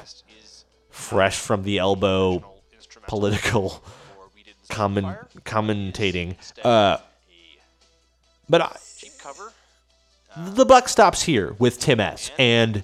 fresh 1.01 1.37
from 1.37 1.63
the 1.63 1.79
elbow, 1.79 2.43
political 3.07 3.83
comment 4.69 5.07
commentating. 5.43 6.35
Uh, 6.63 6.97
but 8.49 8.61
I, 8.61 8.77
the 10.37 10.65
buck 10.65 10.87
stops 10.87 11.23
here 11.23 11.55
with 11.59 11.79
Tim 11.79 11.99
S. 11.99 12.31
And 12.37 12.83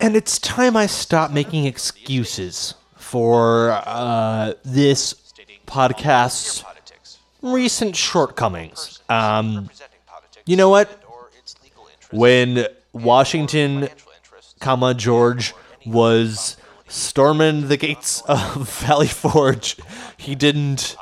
and 0.00 0.14
it's 0.14 0.38
time 0.38 0.76
I 0.76 0.86
stop 0.86 1.30
making 1.30 1.64
excuses 1.64 2.74
for 2.96 3.70
uh, 3.84 4.54
this 4.64 5.14
podcast's 5.66 6.64
recent 7.42 7.96
shortcomings. 7.96 9.00
Um, 9.08 9.70
you 10.46 10.56
know 10.56 10.68
what? 10.68 11.02
when 12.10 12.66
Washington, 12.92 13.88
comma 14.60 14.94
George 14.94 15.54
was 15.84 16.56
storming 16.88 17.68
the 17.68 17.76
gates 17.76 18.22
of 18.22 18.68
Valley 18.80 19.06
Forge, 19.06 19.76
he 20.16 20.34
didn't 20.34 20.96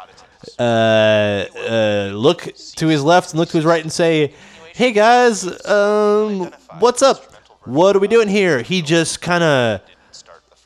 uh, 0.59 0.63
uh, 0.63 2.11
look 2.13 2.53
to 2.77 2.87
his 2.89 3.03
left 3.03 3.31
and 3.31 3.41
look 3.41 3.49
to 3.51 3.57
his 3.57 3.65
right 3.65 3.83
and 3.83 3.93
say, 3.93 4.35
"Hey 4.75 4.93
guys, 4.93 5.45
um, 5.67 6.53
what's 6.79 7.03
up? 7.03 7.25
What 7.65 7.97
are 7.97 7.99
we 7.99 8.09
doing 8.09 8.29
here?" 8.29 8.63
He 8.63 8.83
just 8.83 9.21
kind 9.21 9.43
of 9.43 9.81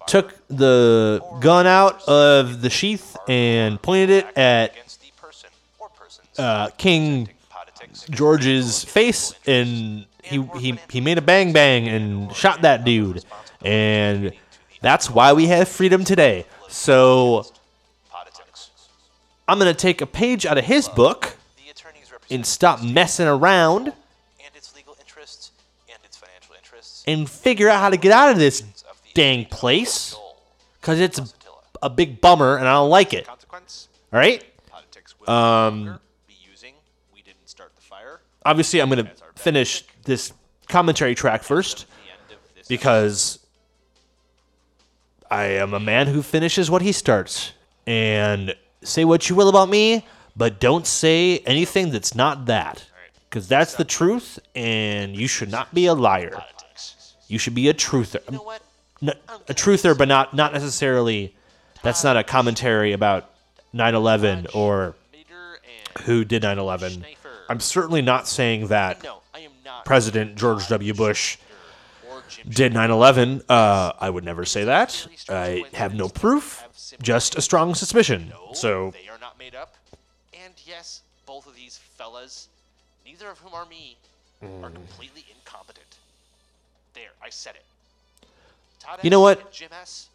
took 0.06 0.34
the 0.48 1.22
gun 1.40 1.66
out 1.66 2.06
of 2.08 2.62
the 2.62 2.70
sheath 2.70 3.16
and 3.28 3.80
pointed 3.80 4.10
it 4.10 4.36
at 4.36 4.74
uh, 6.38 6.68
King 6.78 7.28
George's 8.10 8.84
face, 8.84 9.34
and 9.46 10.04
he, 10.22 10.42
he 10.58 10.78
he 10.90 11.00
made 11.00 11.18
a 11.18 11.22
bang 11.22 11.52
bang 11.52 11.88
and 11.88 12.34
shot 12.34 12.62
that 12.62 12.84
dude, 12.84 13.24
and 13.62 14.32
that's 14.80 15.10
why 15.10 15.32
we 15.32 15.46
have 15.48 15.68
freedom 15.68 16.04
today. 16.04 16.46
So 16.68 17.46
I'm 19.48 19.58
gonna 19.58 19.74
take 19.74 20.00
a 20.00 20.06
page 20.06 20.46
out 20.46 20.58
of 20.58 20.64
his 20.64 20.88
book 20.88 21.36
and 22.30 22.46
stop 22.46 22.82
messing 22.82 23.26
around 23.26 23.88
and 23.88 24.54
its 24.54 24.74
legal 24.76 24.96
interests 25.00 25.50
and 25.88 25.98
its 26.04 26.16
financial 26.16 26.54
interests 26.54 27.02
and 27.06 27.28
figure 27.28 27.68
out 27.68 27.80
how 27.80 27.90
to 27.90 27.96
get 27.96 28.12
out 28.12 28.30
of 28.30 28.38
this 28.38 28.62
dang 29.14 29.44
place, 29.46 30.14
cause 30.80 31.00
it's 31.00 31.20
a 31.82 31.90
big 31.90 32.20
bummer 32.20 32.56
and 32.56 32.68
I 32.68 32.74
don't 32.74 32.90
like 32.90 33.12
it. 33.12 33.28
All 33.28 33.38
right. 34.12 34.44
Poditics 34.70 35.14
will 35.18 35.26
no 35.26 35.34
um, 35.34 35.84
longer 35.86 36.00
be 36.28 36.36
using 36.48 36.74
we 37.12 37.22
didn't 37.22 37.48
start 37.48 37.74
the 37.74 37.82
fire 37.82 38.20
Obviously, 38.44 38.80
I'm 38.80 38.88
gonna 38.88 39.10
finish 39.34 39.84
this 40.04 40.32
commentary 40.68 41.14
track 41.14 41.42
first. 41.42 41.86
the 41.86 42.12
end 42.12 42.20
of 42.40 42.54
this 42.54 42.68
because 42.68 43.39
I 45.30 45.44
am 45.44 45.74
a 45.74 45.80
man 45.80 46.08
who 46.08 46.22
finishes 46.22 46.70
what 46.70 46.82
he 46.82 46.92
starts. 46.92 47.52
And 47.86 48.54
say 48.82 49.04
what 49.04 49.28
you 49.28 49.34
will 49.36 49.48
about 49.48 49.68
me, 49.68 50.06
but 50.36 50.60
don't 50.60 50.86
say 50.86 51.38
anything 51.46 51.90
that's 51.90 52.14
not 52.14 52.46
that. 52.46 52.84
Because 53.28 53.46
that's 53.46 53.74
the 53.74 53.84
truth, 53.84 54.38
and 54.56 55.14
you 55.14 55.28
should 55.28 55.50
not 55.50 55.72
be 55.72 55.86
a 55.86 55.94
liar. 55.94 56.42
You 57.28 57.38
should 57.38 57.54
be 57.54 57.68
a 57.68 57.74
truther. 57.74 58.20
you 58.28 58.36
know 58.38 58.42
what 58.42 58.62
N- 59.02 59.12
a 59.48 59.54
truther, 59.54 59.96
but 59.96 60.08
not 60.08 60.34
not 60.34 60.52
necessarily. 60.52 61.34
That's 61.82 62.02
not 62.04 62.16
a 62.16 62.24
commentary 62.24 62.92
about 62.92 63.30
9/11 63.72 64.48
or 64.52 64.96
who 66.02 66.24
did 66.24 66.42
9/11. 66.42 67.04
I'm 67.48 67.60
certainly 67.60 68.02
not 68.02 68.26
saying 68.28 68.66
that 68.66 69.02
no 69.04 69.20
I 69.32 69.40
am 69.40 69.52
not 69.64 69.84
President 69.84 70.34
George 70.36 70.66
W. 70.68 70.92
Bush 70.92 71.38
did 72.48 72.72
9/11. 72.72 73.42
Uh, 73.48 73.92
I 74.00 74.10
would 74.10 74.24
never 74.24 74.44
say 74.44 74.64
that. 74.64 75.06
I 75.28 75.64
have 75.74 75.94
no 75.94 76.08
proof, 76.08 76.64
just 77.02 77.36
a 77.36 77.40
strong 77.42 77.74
suspicion. 77.74 78.32
So 78.54 78.90
they 78.92 79.08
are 79.08 79.18
not 79.20 79.38
made 79.38 79.54
up. 79.54 79.74
And 80.44 80.54
yes, 80.66 81.02
both 81.26 81.46
of 81.46 81.54
these 81.54 81.78
fellas, 81.96 82.48
neither 83.04 83.28
of 83.30 83.38
whom 83.38 83.54
are 83.54 83.66
me, 83.66 83.96
Mm. 84.42 84.64
are 84.64 84.70
completely 84.70 85.26
incompetent. 85.34 85.84
There, 86.94 87.10
I 87.22 87.28
said 87.28 87.56
it. 87.56 87.64
Todd 88.80 89.00
You 89.02 89.10
know 89.10 89.20
what? 89.20 89.52
Jim 89.52 89.68
S. 89.72 90.08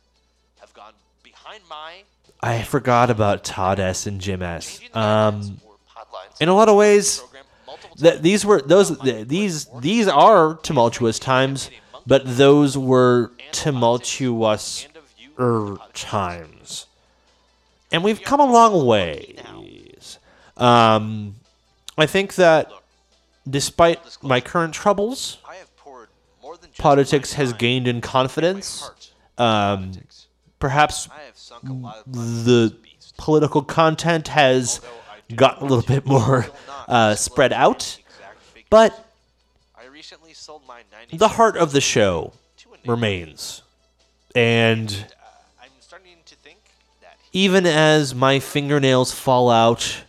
have 0.59 0.73
gone 0.73 0.93
behind 1.23 1.61
my 1.69 2.03
I 2.41 2.63
forgot 2.63 3.09
about 3.11 3.43
Todd 3.43 3.79
S. 3.79 4.07
and 4.07 4.19
Jim 4.19 4.41
S. 4.41 4.79
changing 4.79 4.89
the 4.93 4.99
guidelines 4.99 5.41
Um, 5.45 5.61
in 6.39 6.49
a 6.49 6.55
lot 6.55 6.69
of 6.69 6.75
ways, 6.75 7.19
program 7.19 7.45
multiple 7.67 7.95
th- 7.97 8.21
these 8.21 8.43
were 8.45 8.61
those 8.61 8.97
th- 8.99 9.27
these 9.27 9.67
these 9.79 10.07
are 10.07 10.55
tumultuous 10.55 11.19
times, 11.19 11.69
but 12.07 12.23
those 12.25 12.77
were 12.77 13.31
tumultuous 13.51 14.87
times, 15.93 16.85
and 17.91 18.03
we've 18.03 18.21
come 18.21 18.39
a 18.39 18.45
long 18.45 18.85
ways. 18.85 20.19
Um, 20.57 21.35
I 21.97 22.05
think 22.05 22.35
that 22.35 22.71
despite 23.49 23.99
my 24.21 24.41
current 24.41 24.73
troubles, 24.73 25.37
Poditics 26.77 27.33
has 27.33 27.53
gained 27.53 27.87
in 27.87 28.01
confidence. 28.01 28.89
Um, 29.37 29.93
perhaps 30.59 31.09
the 31.63 32.75
political 33.17 33.61
content 33.61 34.27
has 34.29 34.81
gotten 35.33 35.65
a 35.65 35.69
little 35.69 35.85
bit 35.85 36.05
more 36.05 36.47
uh, 36.87 37.15
spread 37.15 37.53
out. 37.53 37.97
But 38.69 39.04
recently 40.05 40.33
sold 40.35 40.61
my 40.67 40.81
90 40.91 41.17
the 41.17 41.29
heart 41.29 41.57
of 41.57 41.71
the 41.71 41.81
show 41.81 42.31
to 42.57 42.69
a 42.69 42.77
neighbor. 42.77 42.91
remains. 42.91 43.63
And 44.35 44.87
Uh, 44.91 45.63
I'm 45.63 45.69
starting 45.79 46.17
to 46.27 46.35
think 46.35 46.59
that 47.01 47.17
even 47.33 47.65
as 47.65 48.13
my 48.13 48.39
fingernails 48.39 49.11
fall 49.11 49.49
out 49.49 50.03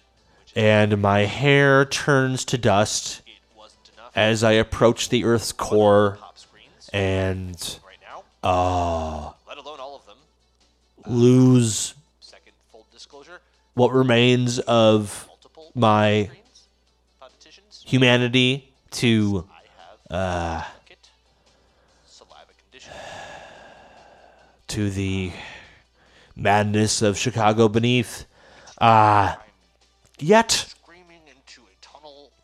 and 0.54 1.00
my 1.00 1.20
hair 1.20 1.86
turns 1.86 2.44
to 2.44 2.58
dust 2.58 3.22
it 3.26 3.32
wasn't 3.56 3.90
enough 3.94 4.12
as 4.14 4.44
I 4.44 4.52
approach 4.52 5.08
the 5.08 5.24
Earth's 5.24 5.52
core 5.52 6.18
and 6.92 7.78
uh, 8.42 9.32
let 9.48 9.56
alone 9.56 9.80
all 9.80 9.96
of 9.96 10.04
them. 10.04 10.18
lose 11.06 11.94
Second 12.20 12.52
full 12.70 12.84
disclosure, 12.92 13.40
what 13.72 13.94
remains 13.94 14.58
of 14.58 15.26
my 15.74 16.28
humanity 17.86 18.70
to 18.90 19.46
uh, 20.10 20.62
to 24.68 24.90
the 24.90 25.32
madness 26.34 27.02
of 27.02 27.16
Chicago 27.16 27.68
beneath. 27.68 28.26
Uh, 28.78 29.34
yet 30.18 30.74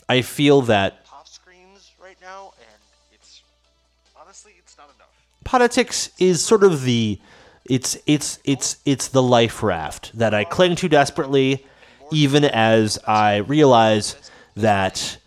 I 0.08 0.22
feel 0.22 0.62
that 0.62 0.98
Poditics 5.44 6.10
is 6.18 6.42
sort 6.42 6.62
of 6.62 6.84
the 6.84 7.18
it's 7.64 7.96
it's 8.06 8.38
it's 8.44 8.76
it's 8.84 9.08
the 9.08 9.22
life 9.22 9.62
raft 9.62 10.10
that 10.14 10.34
I 10.34 10.44
cling 10.44 10.76
to 10.76 10.88
desperately 10.88 11.66
even 12.10 12.44
as 12.44 12.98
I 13.06 13.36
realize 13.36 14.16
that 14.56 15.18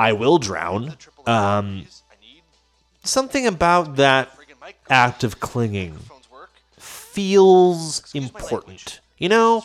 I 0.00 0.12
will 0.14 0.38
drown. 0.38 0.96
Um, 1.26 1.84
something 3.04 3.46
about 3.46 3.96
that 3.96 4.30
act 4.88 5.24
of 5.24 5.40
clinging 5.40 5.98
feels 6.78 8.02
important. 8.14 9.00
You 9.18 9.28
know? 9.28 9.62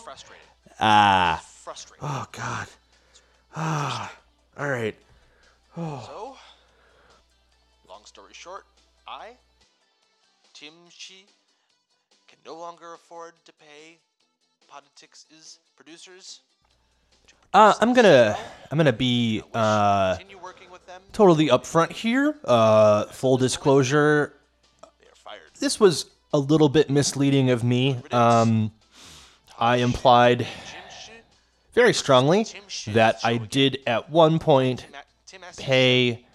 Ah. 0.77 1.41
Frustrating. 1.63 2.05
Oh 2.05 2.25
god. 2.33 2.67
Ah. 3.55 4.13
All 4.59 4.69
right. 4.69 4.95
So, 5.73 6.35
long 7.87 8.03
story 8.03 8.33
short, 8.33 8.65
I, 9.07 9.37
Tim 10.53 10.73
Shi, 10.89 11.25
can 12.27 12.39
no 12.45 12.55
longer 12.55 12.93
afford 12.93 13.33
to 13.45 13.53
pay 13.53 13.99
Poditics' 14.69 15.59
producers. 15.77 16.41
Uh, 17.55 17.73
I'm 17.79 17.93
gonna. 17.93 18.37
I'm 18.69 18.77
gonna 18.77 18.91
be 18.91 19.41
uh 19.53 20.17
totally 21.13 21.47
upfront 21.47 21.93
here. 21.93 22.35
Uh, 22.43 23.05
full 23.05 23.37
disclosure, 23.37 24.33
this 25.61 25.79
was 25.79 26.07
a 26.33 26.37
little 26.37 26.67
bit 26.67 26.89
misleading 26.89 27.51
of 27.51 27.63
me. 27.63 27.97
Um, 28.11 28.73
I 29.57 29.77
implied 29.77 30.45
very 31.73 31.93
strongly 31.93 32.45
that 32.87 33.19
I 33.23 33.37
did 33.37 33.79
at 33.87 34.09
one 34.09 34.37
point 34.37 34.85
pay 35.55 36.25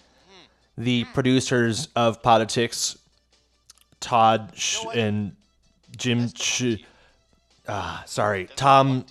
the 0.79 1.03
producers 1.13 1.89
of 1.95 2.23
Poditics, 2.23 2.97
Todd 3.99 4.53
Sh- 4.55 4.85
and 4.95 5.35
Jim 5.95 6.33
Sh- 6.33 6.77
ah, 7.67 8.01
sorry, 8.07 8.49
Tom. 8.55 9.05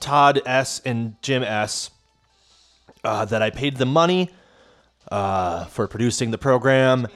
Todd 0.00 0.40
S. 0.46 0.80
and 0.84 1.20
Jim 1.22 1.42
S. 1.42 1.90
Uh, 3.02 3.24
that 3.24 3.40
I 3.40 3.48
paid 3.50 3.76
them 3.76 3.92
money 3.92 4.30
uh, 5.10 5.64
for 5.66 5.88
producing 5.88 6.30
the 6.30 6.38
program. 6.38 7.08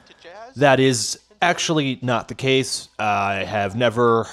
That 0.56 0.80
is 0.80 1.18
actually 1.42 1.98
not 2.00 2.28
the 2.28 2.34
case. 2.34 2.88
I 2.98 3.44
have 3.44 3.76
never 3.76 4.26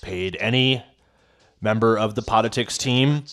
paid 0.00 0.36
any 0.40 0.82
member 1.60 1.98
of 1.98 2.14
the 2.14 2.22
Poditics 2.22 2.78
team 2.78 3.24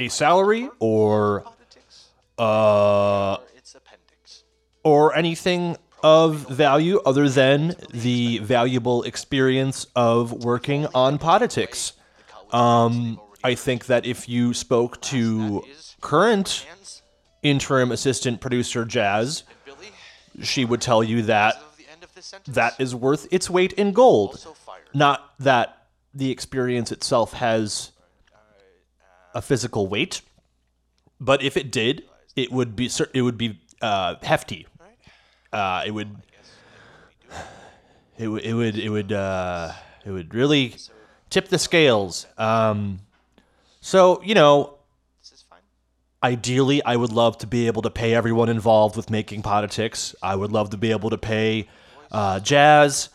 a 0.00 0.08
salary 0.08 0.68
or 0.78 1.44
uh, 2.38 3.36
or 4.82 5.14
anything 5.14 5.76
of 6.02 6.48
value 6.48 7.00
other 7.04 7.28
than 7.28 7.74
the 7.92 8.38
valuable 8.38 9.02
experience 9.02 9.86
of 9.94 10.32
working 10.44 10.86
on 10.94 11.18
Poditics. 11.18 11.92
Um, 12.52 13.20
I 13.42 13.54
think 13.54 13.86
that 13.86 14.06
if 14.06 14.28
you 14.28 14.54
spoke 14.54 15.00
to 15.02 15.64
current 16.00 16.66
interim 17.42 17.92
assistant 17.92 18.40
producer 18.40 18.84
Jazz, 18.84 19.44
she 20.42 20.64
would 20.64 20.80
tell 20.80 21.02
you 21.02 21.22
that 21.22 21.54
that 22.48 22.78
is 22.78 22.94
worth 22.94 23.26
its 23.30 23.48
weight 23.48 23.72
in 23.74 23.92
gold. 23.92 24.46
Not 24.92 25.32
that 25.38 25.86
the 26.12 26.30
experience 26.30 26.92
itself 26.92 27.34
has 27.34 27.92
a 29.34 29.40
physical 29.40 29.86
weight, 29.86 30.22
but 31.20 31.42
if 31.42 31.56
it 31.56 31.70
did, 31.70 32.04
it 32.36 32.50
would 32.50 32.76
be 32.76 32.90
it 33.14 33.22
would 33.22 33.38
be 33.38 33.60
uh, 33.80 34.16
hefty. 34.22 34.66
Uh, 35.52 35.82
it 35.86 35.92
would 35.92 36.16
it 38.18 38.28
would 38.28 38.42
it 38.42 38.54
would 38.54 38.78
it 38.78 38.88
would 38.88 39.12
uh, 39.12 39.72
it 40.04 40.10
would 40.10 40.34
really 40.34 40.74
tip 41.30 41.48
the 41.48 41.58
scales. 41.58 42.26
Um, 42.36 43.00
so 43.80 44.20
you 44.22 44.34
know, 44.34 44.78
This 45.20 45.32
is 45.32 45.42
fine. 45.48 45.60
ideally, 46.22 46.82
I 46.84 46.96
would 46.96 47.12
love 47.12 47.38
to 47.38 47.46
be 47.46 47.66
able 47.66 47.82
to 47.82 47.90
pay 47.90 48.14
everyone 48.14 48.48
involved 48.48 48.96
with 48.96 49.10
making 49.10 49.42
Poditics. 49.42 50.14
I 50.22 50.36
would 50.36 50.52
love 50.52 50.70
to 50.70 50.76
be 50.76 50.90
able 50.90 51.10
to 51.10 51.18
pay 51.18 51.68
uh, 52.12 52.40
Jazz. 52.40 53.08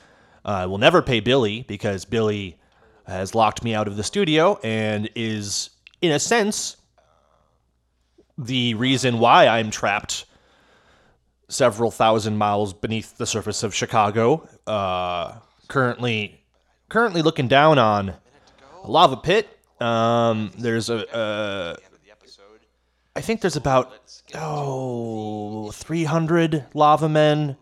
Uh, 0.44 0.50
I 0.50 0.66
will 0.66 0.78
never 0.78 1.02
pay 1.02 1.20
Billy 1.20 1.64
because 1.68 2.06
Billy 2.06 2.58
has 3.06 3.36
locked 3.36 3.64
me 3.64 3.76
out 3.76 3.88
of 3.88 3.98
the 3.98 4.04
studio 4.04 4.60
and 4.64 5.10
is, 5.16 5.70
in 6.02 6.12
a 6.12 6.20
sense, 6.20 6.78
the 8.38 8.74
reason 8.76 9.20
why 9.20 9.48
I'm 9.48 9.70
trapped 9.72 10.26
several 11.48 11.92
thousand 11.92 12.38
miles 12.38 12.74
beneath 12.74 13.18
the 13.18 13.26
surface 13.26 13.62
of 13.64 13.74
Chicago. 13.74 14.48
Uh, 14.66 15.36
currently, 15.68 16.44
currently 16.90 17.22
looking 17.22 17.48
down 17.48 17.80
on 17.80 18.10
a 18.84 18.92
lava 18.92 19.18
pit. 19.18 19.48
Um, 19.80 20.52
there's 20.58 20.90
a, 20.90 21.78
episode. 22.10 22.60
I 23.16 23.22
think 23.22 23.42
there's 23.42 23.56
about 23.56 23.94
oh 24.36 25.72
300 25.72 26.66
lava 26.74 27.10
men 27.10 27.58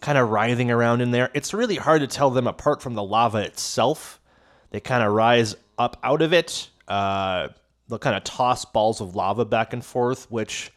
kind 0.00 0.18
of 0.18 0.30
writhing 0.30 0.70
around 0.70 1.00
in 1.00 1.10
there. 1.10 1.30
It's 1.34 1.54
really 1.54 1.76
hard 1.76 2.00
to 2.02 2.06
tell 2.06 2.30
them 2.30 2.46
apart 2.46 2.82
from 2.82 2.94
the 2.94 3.02
lava 3.02 3.38
itself. 3.38 4.20
They 4.70 4.80
kind 4.80 5.02
of 5.02 5.12
rise 5.12 5.56
up 5.78 5.98
out 6.02 6.22
of 6.22 6.32
it. 6.32 6.68
Uh, 6.86 7.48
they'll 7.88 7.98
kind 7.98 8.16
of 8.16 8.24
toss 8.24 8.64
balls 8.64 9.00
of 9.00 9.14
lava 9.16 9.44
back 9.44 9.72
and 9.72 9.84
forth, 9.84 10.30
which 10.30 10.70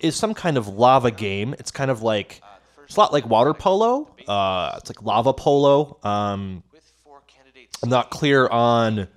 is 0.00 0.14
some 0.16 0.34
kind 0.34 0.56
of 0.56 0.68
lava 0.68 1.10
game. 1.10 1.54
It's 1.58 1.70
kind 1.70 1.90
of 1.90 2.02
like 2.02 2.40
it's 2.84 2.96
a 2.96 3.00
lot 3.00 3.12
like 3.12 3.26
water 3.26 3.54
polo. 3.54 4.14
Uh, 4.28 4.74
it's 4.76 4.90
like 4.90 5.02
lava 5.02 5.32
polo. 5.32 5.98
Um, 6.02 6.62
I'm 7.84 7.90
not 7.90 8.08
clear 8.08 8.48
on 8.48 9.08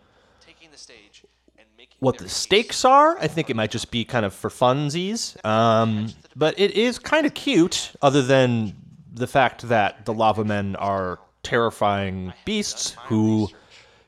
taking 0.45 0.69
the 0.71 0.77
stage 0.77 1.23
and 1.57 1.65
making 1.77 1.95
what 1.99 2.17
the 2.17 2.27
stakes 2.27 2.83
are. 2.83 3.17
I 3.17 3.27
think 3.27 3.49
it 3.49 3.55
might 3.55 3.71
just 3.71 3.91
be 3.91 4.03
kind 4.03 4.25
of 4.25 4.33
for 4.33 4.49
funsies. 4.49 5.43
Um, 5.45 6.09
but 6.35 6.59
it 6.59 6.71
is 6.71 6.99
kind 6.99 7.25
of 7.25 7.33
cute, 7.33 7.93
other 8.01 8.21
than 8.21 8.75
the 9.13 9.25
fact 9.25 9.69
that 9.69 10.05
the 10.05 10.13
lava 10.13 10.43
men 10.43 10.75
are 10.75 11.17
terrifying 11.43 12.33
beasts 12.43 12.97
who 13.05 13.47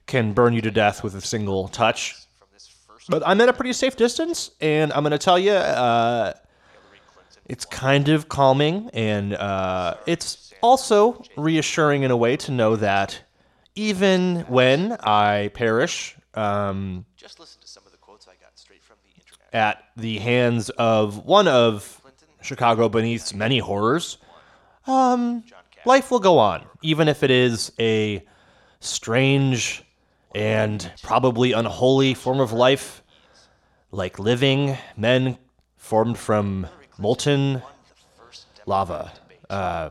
can 0.08 0.34
burn 0.34 0.54
you 0.54 0.60
to 0.60 0.72
death 0.72 1.06
with 1.06 1.15
a 1.15 1.22
single 1.22 1.69
touch. 1.69 2.15
from 2.38 2.50
this 2.52 2.67
first 2.86 3.10
But 3.10 3.24
I'm 3.26 3.39
at 3.39 3.48
a 3.48 3.54
pretty 3.54 3.72
safe 3.72 3.95
distance, 3.95 4.52
and 4.60 4.91
I'm 4.91 5.04
going 5.04 5.12
to 5.12 5.17
tell 5.17 5.39
you, 5.39 5.54
uh, 5.54 6.34
it's 7.45 7.63
kind 7.63 8.10
of 8.10 8.28
calming, 8.28 8.89
and 8.93 9.36
uh, 9.36 9.95
it's 10.06 10.54
also 10.62 11.24
reassuring 11.38 12.04
in 12.04 12.12
a 12.12 12.17
way 12.17 12.36
to 12.36 12.52
know 12.52 12.76
that 12.76 13.22
even 13.80 14.42
when 14.50 14.92
I 15.04 15.52
perish, 15.54 16.18
um, 16.34 17.06
Just 17.15 17.39
listen 17.39 17.62
to 17.62 17.68
some 17.68 17.84
of 17.86 17.94
the 17.94 17.98
quotes 17.98 18.28
I 18.28 18.34
got 18.42 18.60
straight 18.60 18.84
from 18.84 18.98
the 19.04 19.10
internet. 19.18 19.48
at 19.54 19.84
the 19.96 20.18
hands 20.20 20.70
of 20.72 21.26
one 21.26 21.48
of 21.48 22.02
Chicago 22.42 22.89
Beneath's 22.89 23.34
many 23.34 23.60
horrors, 23.60 24.18
um, 24.86 25.46
life 25.86 26.12
will 26.12 26.20
go 26.20 26.39
on, 26.39 26.65
even 26.82 27.08
if 27.08 27.24
it 27.24 27.32
is 27.32 27.72
a 27.80 28.22
strange 28.82 29.84
and 30.36 30.92
probably 31.02 31.54
unholy 31.54 32.13
form 32.13 32.42
of 32.42 32.52
life, 32.52 33.02
like 33.92 34.20
living 34.20 34.78
men 34.98 35.38
formed 35.78 36.18
from 36.18 36.68
molten 36.98 37.62
lava. 38.65 39.13
Uh, 39.50 39.89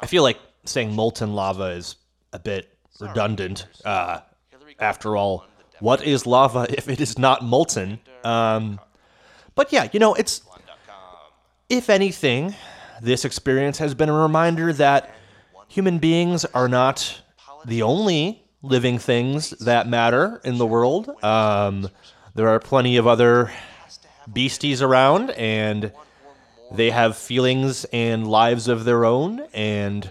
I 0.00 0.06
feel 0.06 0.22
like 0.22 0.38
saying 0.64 0.94
molten 0.94 1.34
lava 1.34 1.64
is 1.72 1.96
a 2.32 2.38
bit 2.38 2.76
redundant. 3.00 3.66
Uh, 3.84 4.20
after 4.78 5.16
all, 5.16 5.44
what 5.80 6.02
is 6.02 6.26
lava 6.26 6.66
if 6.68 6.88
it 6.88 7.00
is 7.00 7.18
not 7.18 7.42
molten? 7.44 8.00
Um, 8.24 8.80
But 9.54 9.72
yeah, 9.72 9.88
you 9.92 10.00
know, 10.00 10.14
it's 10.14 10.42
if 11.68 11.90
anything, 11.90 12.54
this 13.02 13.24
experience 13.24 13.78
has 13.78 13.94
been 13.94 14.08
a 14.08 14.12
reminder 14.14 14.72
that 14.74 15.14
human 15.68 15.98
beings 15.98 16.44
are 16.46 16.68
not 16.68 17.22
the 17.64 17.82
only 17.82 18.42
living 18.62 18.98
things 18.98 19.50
that 19.50 19.88
matter 19.88 20.40
in 20.44 20.58
the 20.58 20.66
world. 20.66 21.10
Um, 21.22 21.88
there 22.34 22.48
are 22.48 22.58
plenty 22.60 22.96
of 22.96 23.06
other 23.06 23.52
beasties 24.32 24.82
around, 24.82 25.30
and 25.30 25.92
they 26.72 26.90
have 26.90 27.16
feelings 27.16 27.84
and 27.92 28.26
lives 28.26 28.68
of 28.68 28.84
their 28.84 29.04
own, 29.04 29.40
and 29.52 30.10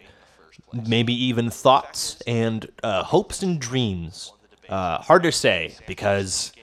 maybe 0.74 1.14
even 1.14 1.50
thoughts 1.50 2.22
and 2.28 2.70
uh, 2.84 3.04
hopes 3.04 3.44
and 3.44 3.60
dreams. 3.60 4.34
Uh, 4.68 5.00
hard 5.00 5.24
to 5.24 5.32
say 5.32 5.76
because 5.88 6.54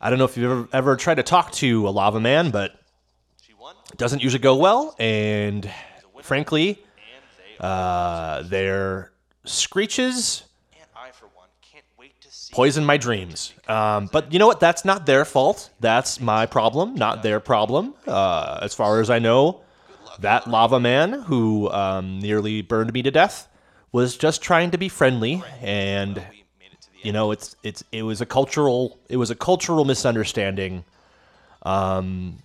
I 0.00 0.10
don't 0.10 0.18
know 0.18 0.24
if 0.24 0.36
you've 0.36 0.50
ever, 0.50 0.68
ever 0.72 0.96
tried 0.96 1.16
to 1.16 1.22
talk 1.22 1.52
to 1.52 1.88
a 1.88 1.90
lava 1.90 2.20
man, 2.20 2.50
but 2.50 2.72
it 3.90 3.98
doesn't 3.98 4.22
usually 4.22 4.42
go 4.42 4.56
well. 4.56 4.94
And 4.98 5.68
frankly, 6.22 6.82
uh, 7.60 8.42
their 8.42 9.12
screeches 9.44 10.44
poison 12.52 12.84
my 12.84 12.96
dreams. 12.96 13.54
Um, 13.66 14.08
but 14.12 14.32
you 14.32 14.38
know 14.38 14.46
what? 14.46 14.60
That's 14.60 14.84
not 14.84 15.06
their 15.06 15.24
fault. 15.24 15.70
That's 15.80 16.20
my 16.20 16.46
problem, 16.46 16.94
not 16.94 17.22
their 17.22 17.40
problem. 17.40 17.94
Uh, 18.06 18.60
as 18.62 18.74
far 18.74 19.00
as 19.00 19.10
I 19.10 19.18
know, 19.18 19.62
that 20.20 20.46
lava 20.48 20.80
man 20.80 21.12
who 21.12 21.70
um, 21.70 22.18
nearly 22.20 22.62
burned 22.62 22.92
me 22.92 23.02
to 23.02 23.10
death 23.10 23.48
was 23.92 24.16
just 24.16 24.42
trying 24.42 24.70
to 24.70 24.78
be 24.78 24.88
friendly, 24.88 25.42
and 25.60 26.22
you 27.02 27.12
know, 27.12 27.30
it's 27.32 27.56
it's 27.62 27.84
it 27.92 28.02
was 28.02 28.20
a 28.20 28.26
cultural 28.26 28.98
it 29.08 29.16
was 29.16 29.30
a 29.30 29.34
cultural 29.34 29.84
misunderstanding. 29.84 30.84
Um, 31.62 32.38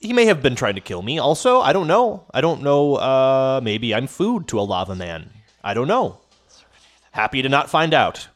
he 0.00 0.12
may 0.12 0.24
have 0.26 0.42
been 0.42 0.54
trying 0.54 0.76
to 0.76 0.80
kill 0.80 1.02
me. 1.02 1.18
Also, 1.18 1.60
I 1.60 1.72
don't 1.72 1.86
know. 1.86 2.24
I 2.32 2.40
don't 2.40 2.62
know. 2.62 2.96
Uh, 2.96 3.60
maybe 3.62 3.94
I'm 3.94 4.06
food 4.06 4.48
to 4.48 4.58
a 4.58 4.62
lava 4.62 4.94
man. 4.94 5.30
I 5.62 5.74
don't 5.74 5.88
know. 5.88 6.18
Happy 7.12 7.42
to 7.42 7.48
not 7.48 7.68
find 7.68 7.92
out. 7.92 8.28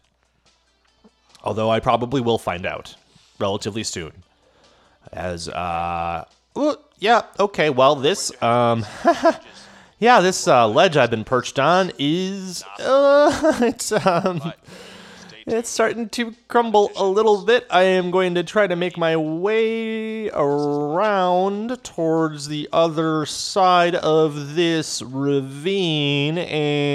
Although 1.42 1.70
I 1.70 1.80
probably 1.80 2.20
will 2.20 2.38
find 2.38 2.66
out 2.66 2.96
relatively 3.38 3.82
soon. 3.82 4.12
As 5.12 5.48
uh, 5.48 6.24
yeah, 6.98 7.22
okay. 7.38 7.70
Well, 7.70 7.96
this 7.96 8.30
um, 8.42 8.84
yeah, 9.98 10.20
this 10.20 10.46
uh, 10.46 10.68
ledge 10.68 10.96
I've 10.96 11.10
been 11.10 11.24
perched 11.24 11.58
on 11.58 11.92
is 11.98 12.64
uh, 12.78 13.58
it's 13.62 13.92
um, 13.92 14.52
it's 15.46 15.68
starting 15.68 16.08
to 16.10 16.34
crumble 16.48 16.90
a 16.96 17.04
little 17.04 17.44
bit. 17.44 17.66
I 17.70 17.82
am 17.82 18.10
going 18.10 18.34
to 18.36 18.42
try 18.42 18.66
to 18.66 18.76
make 18.76 18.96
my 18.96 19.14
way 19.16 20.30
around 20.30 21.84
towards 21.84 22.48
the 22.48 22.66
other 22.72 23.26
side 23.26 23.94
of 23.94 24.54
this 24.54 25.02
ravine 25.02 26.38
and 26.38 26.94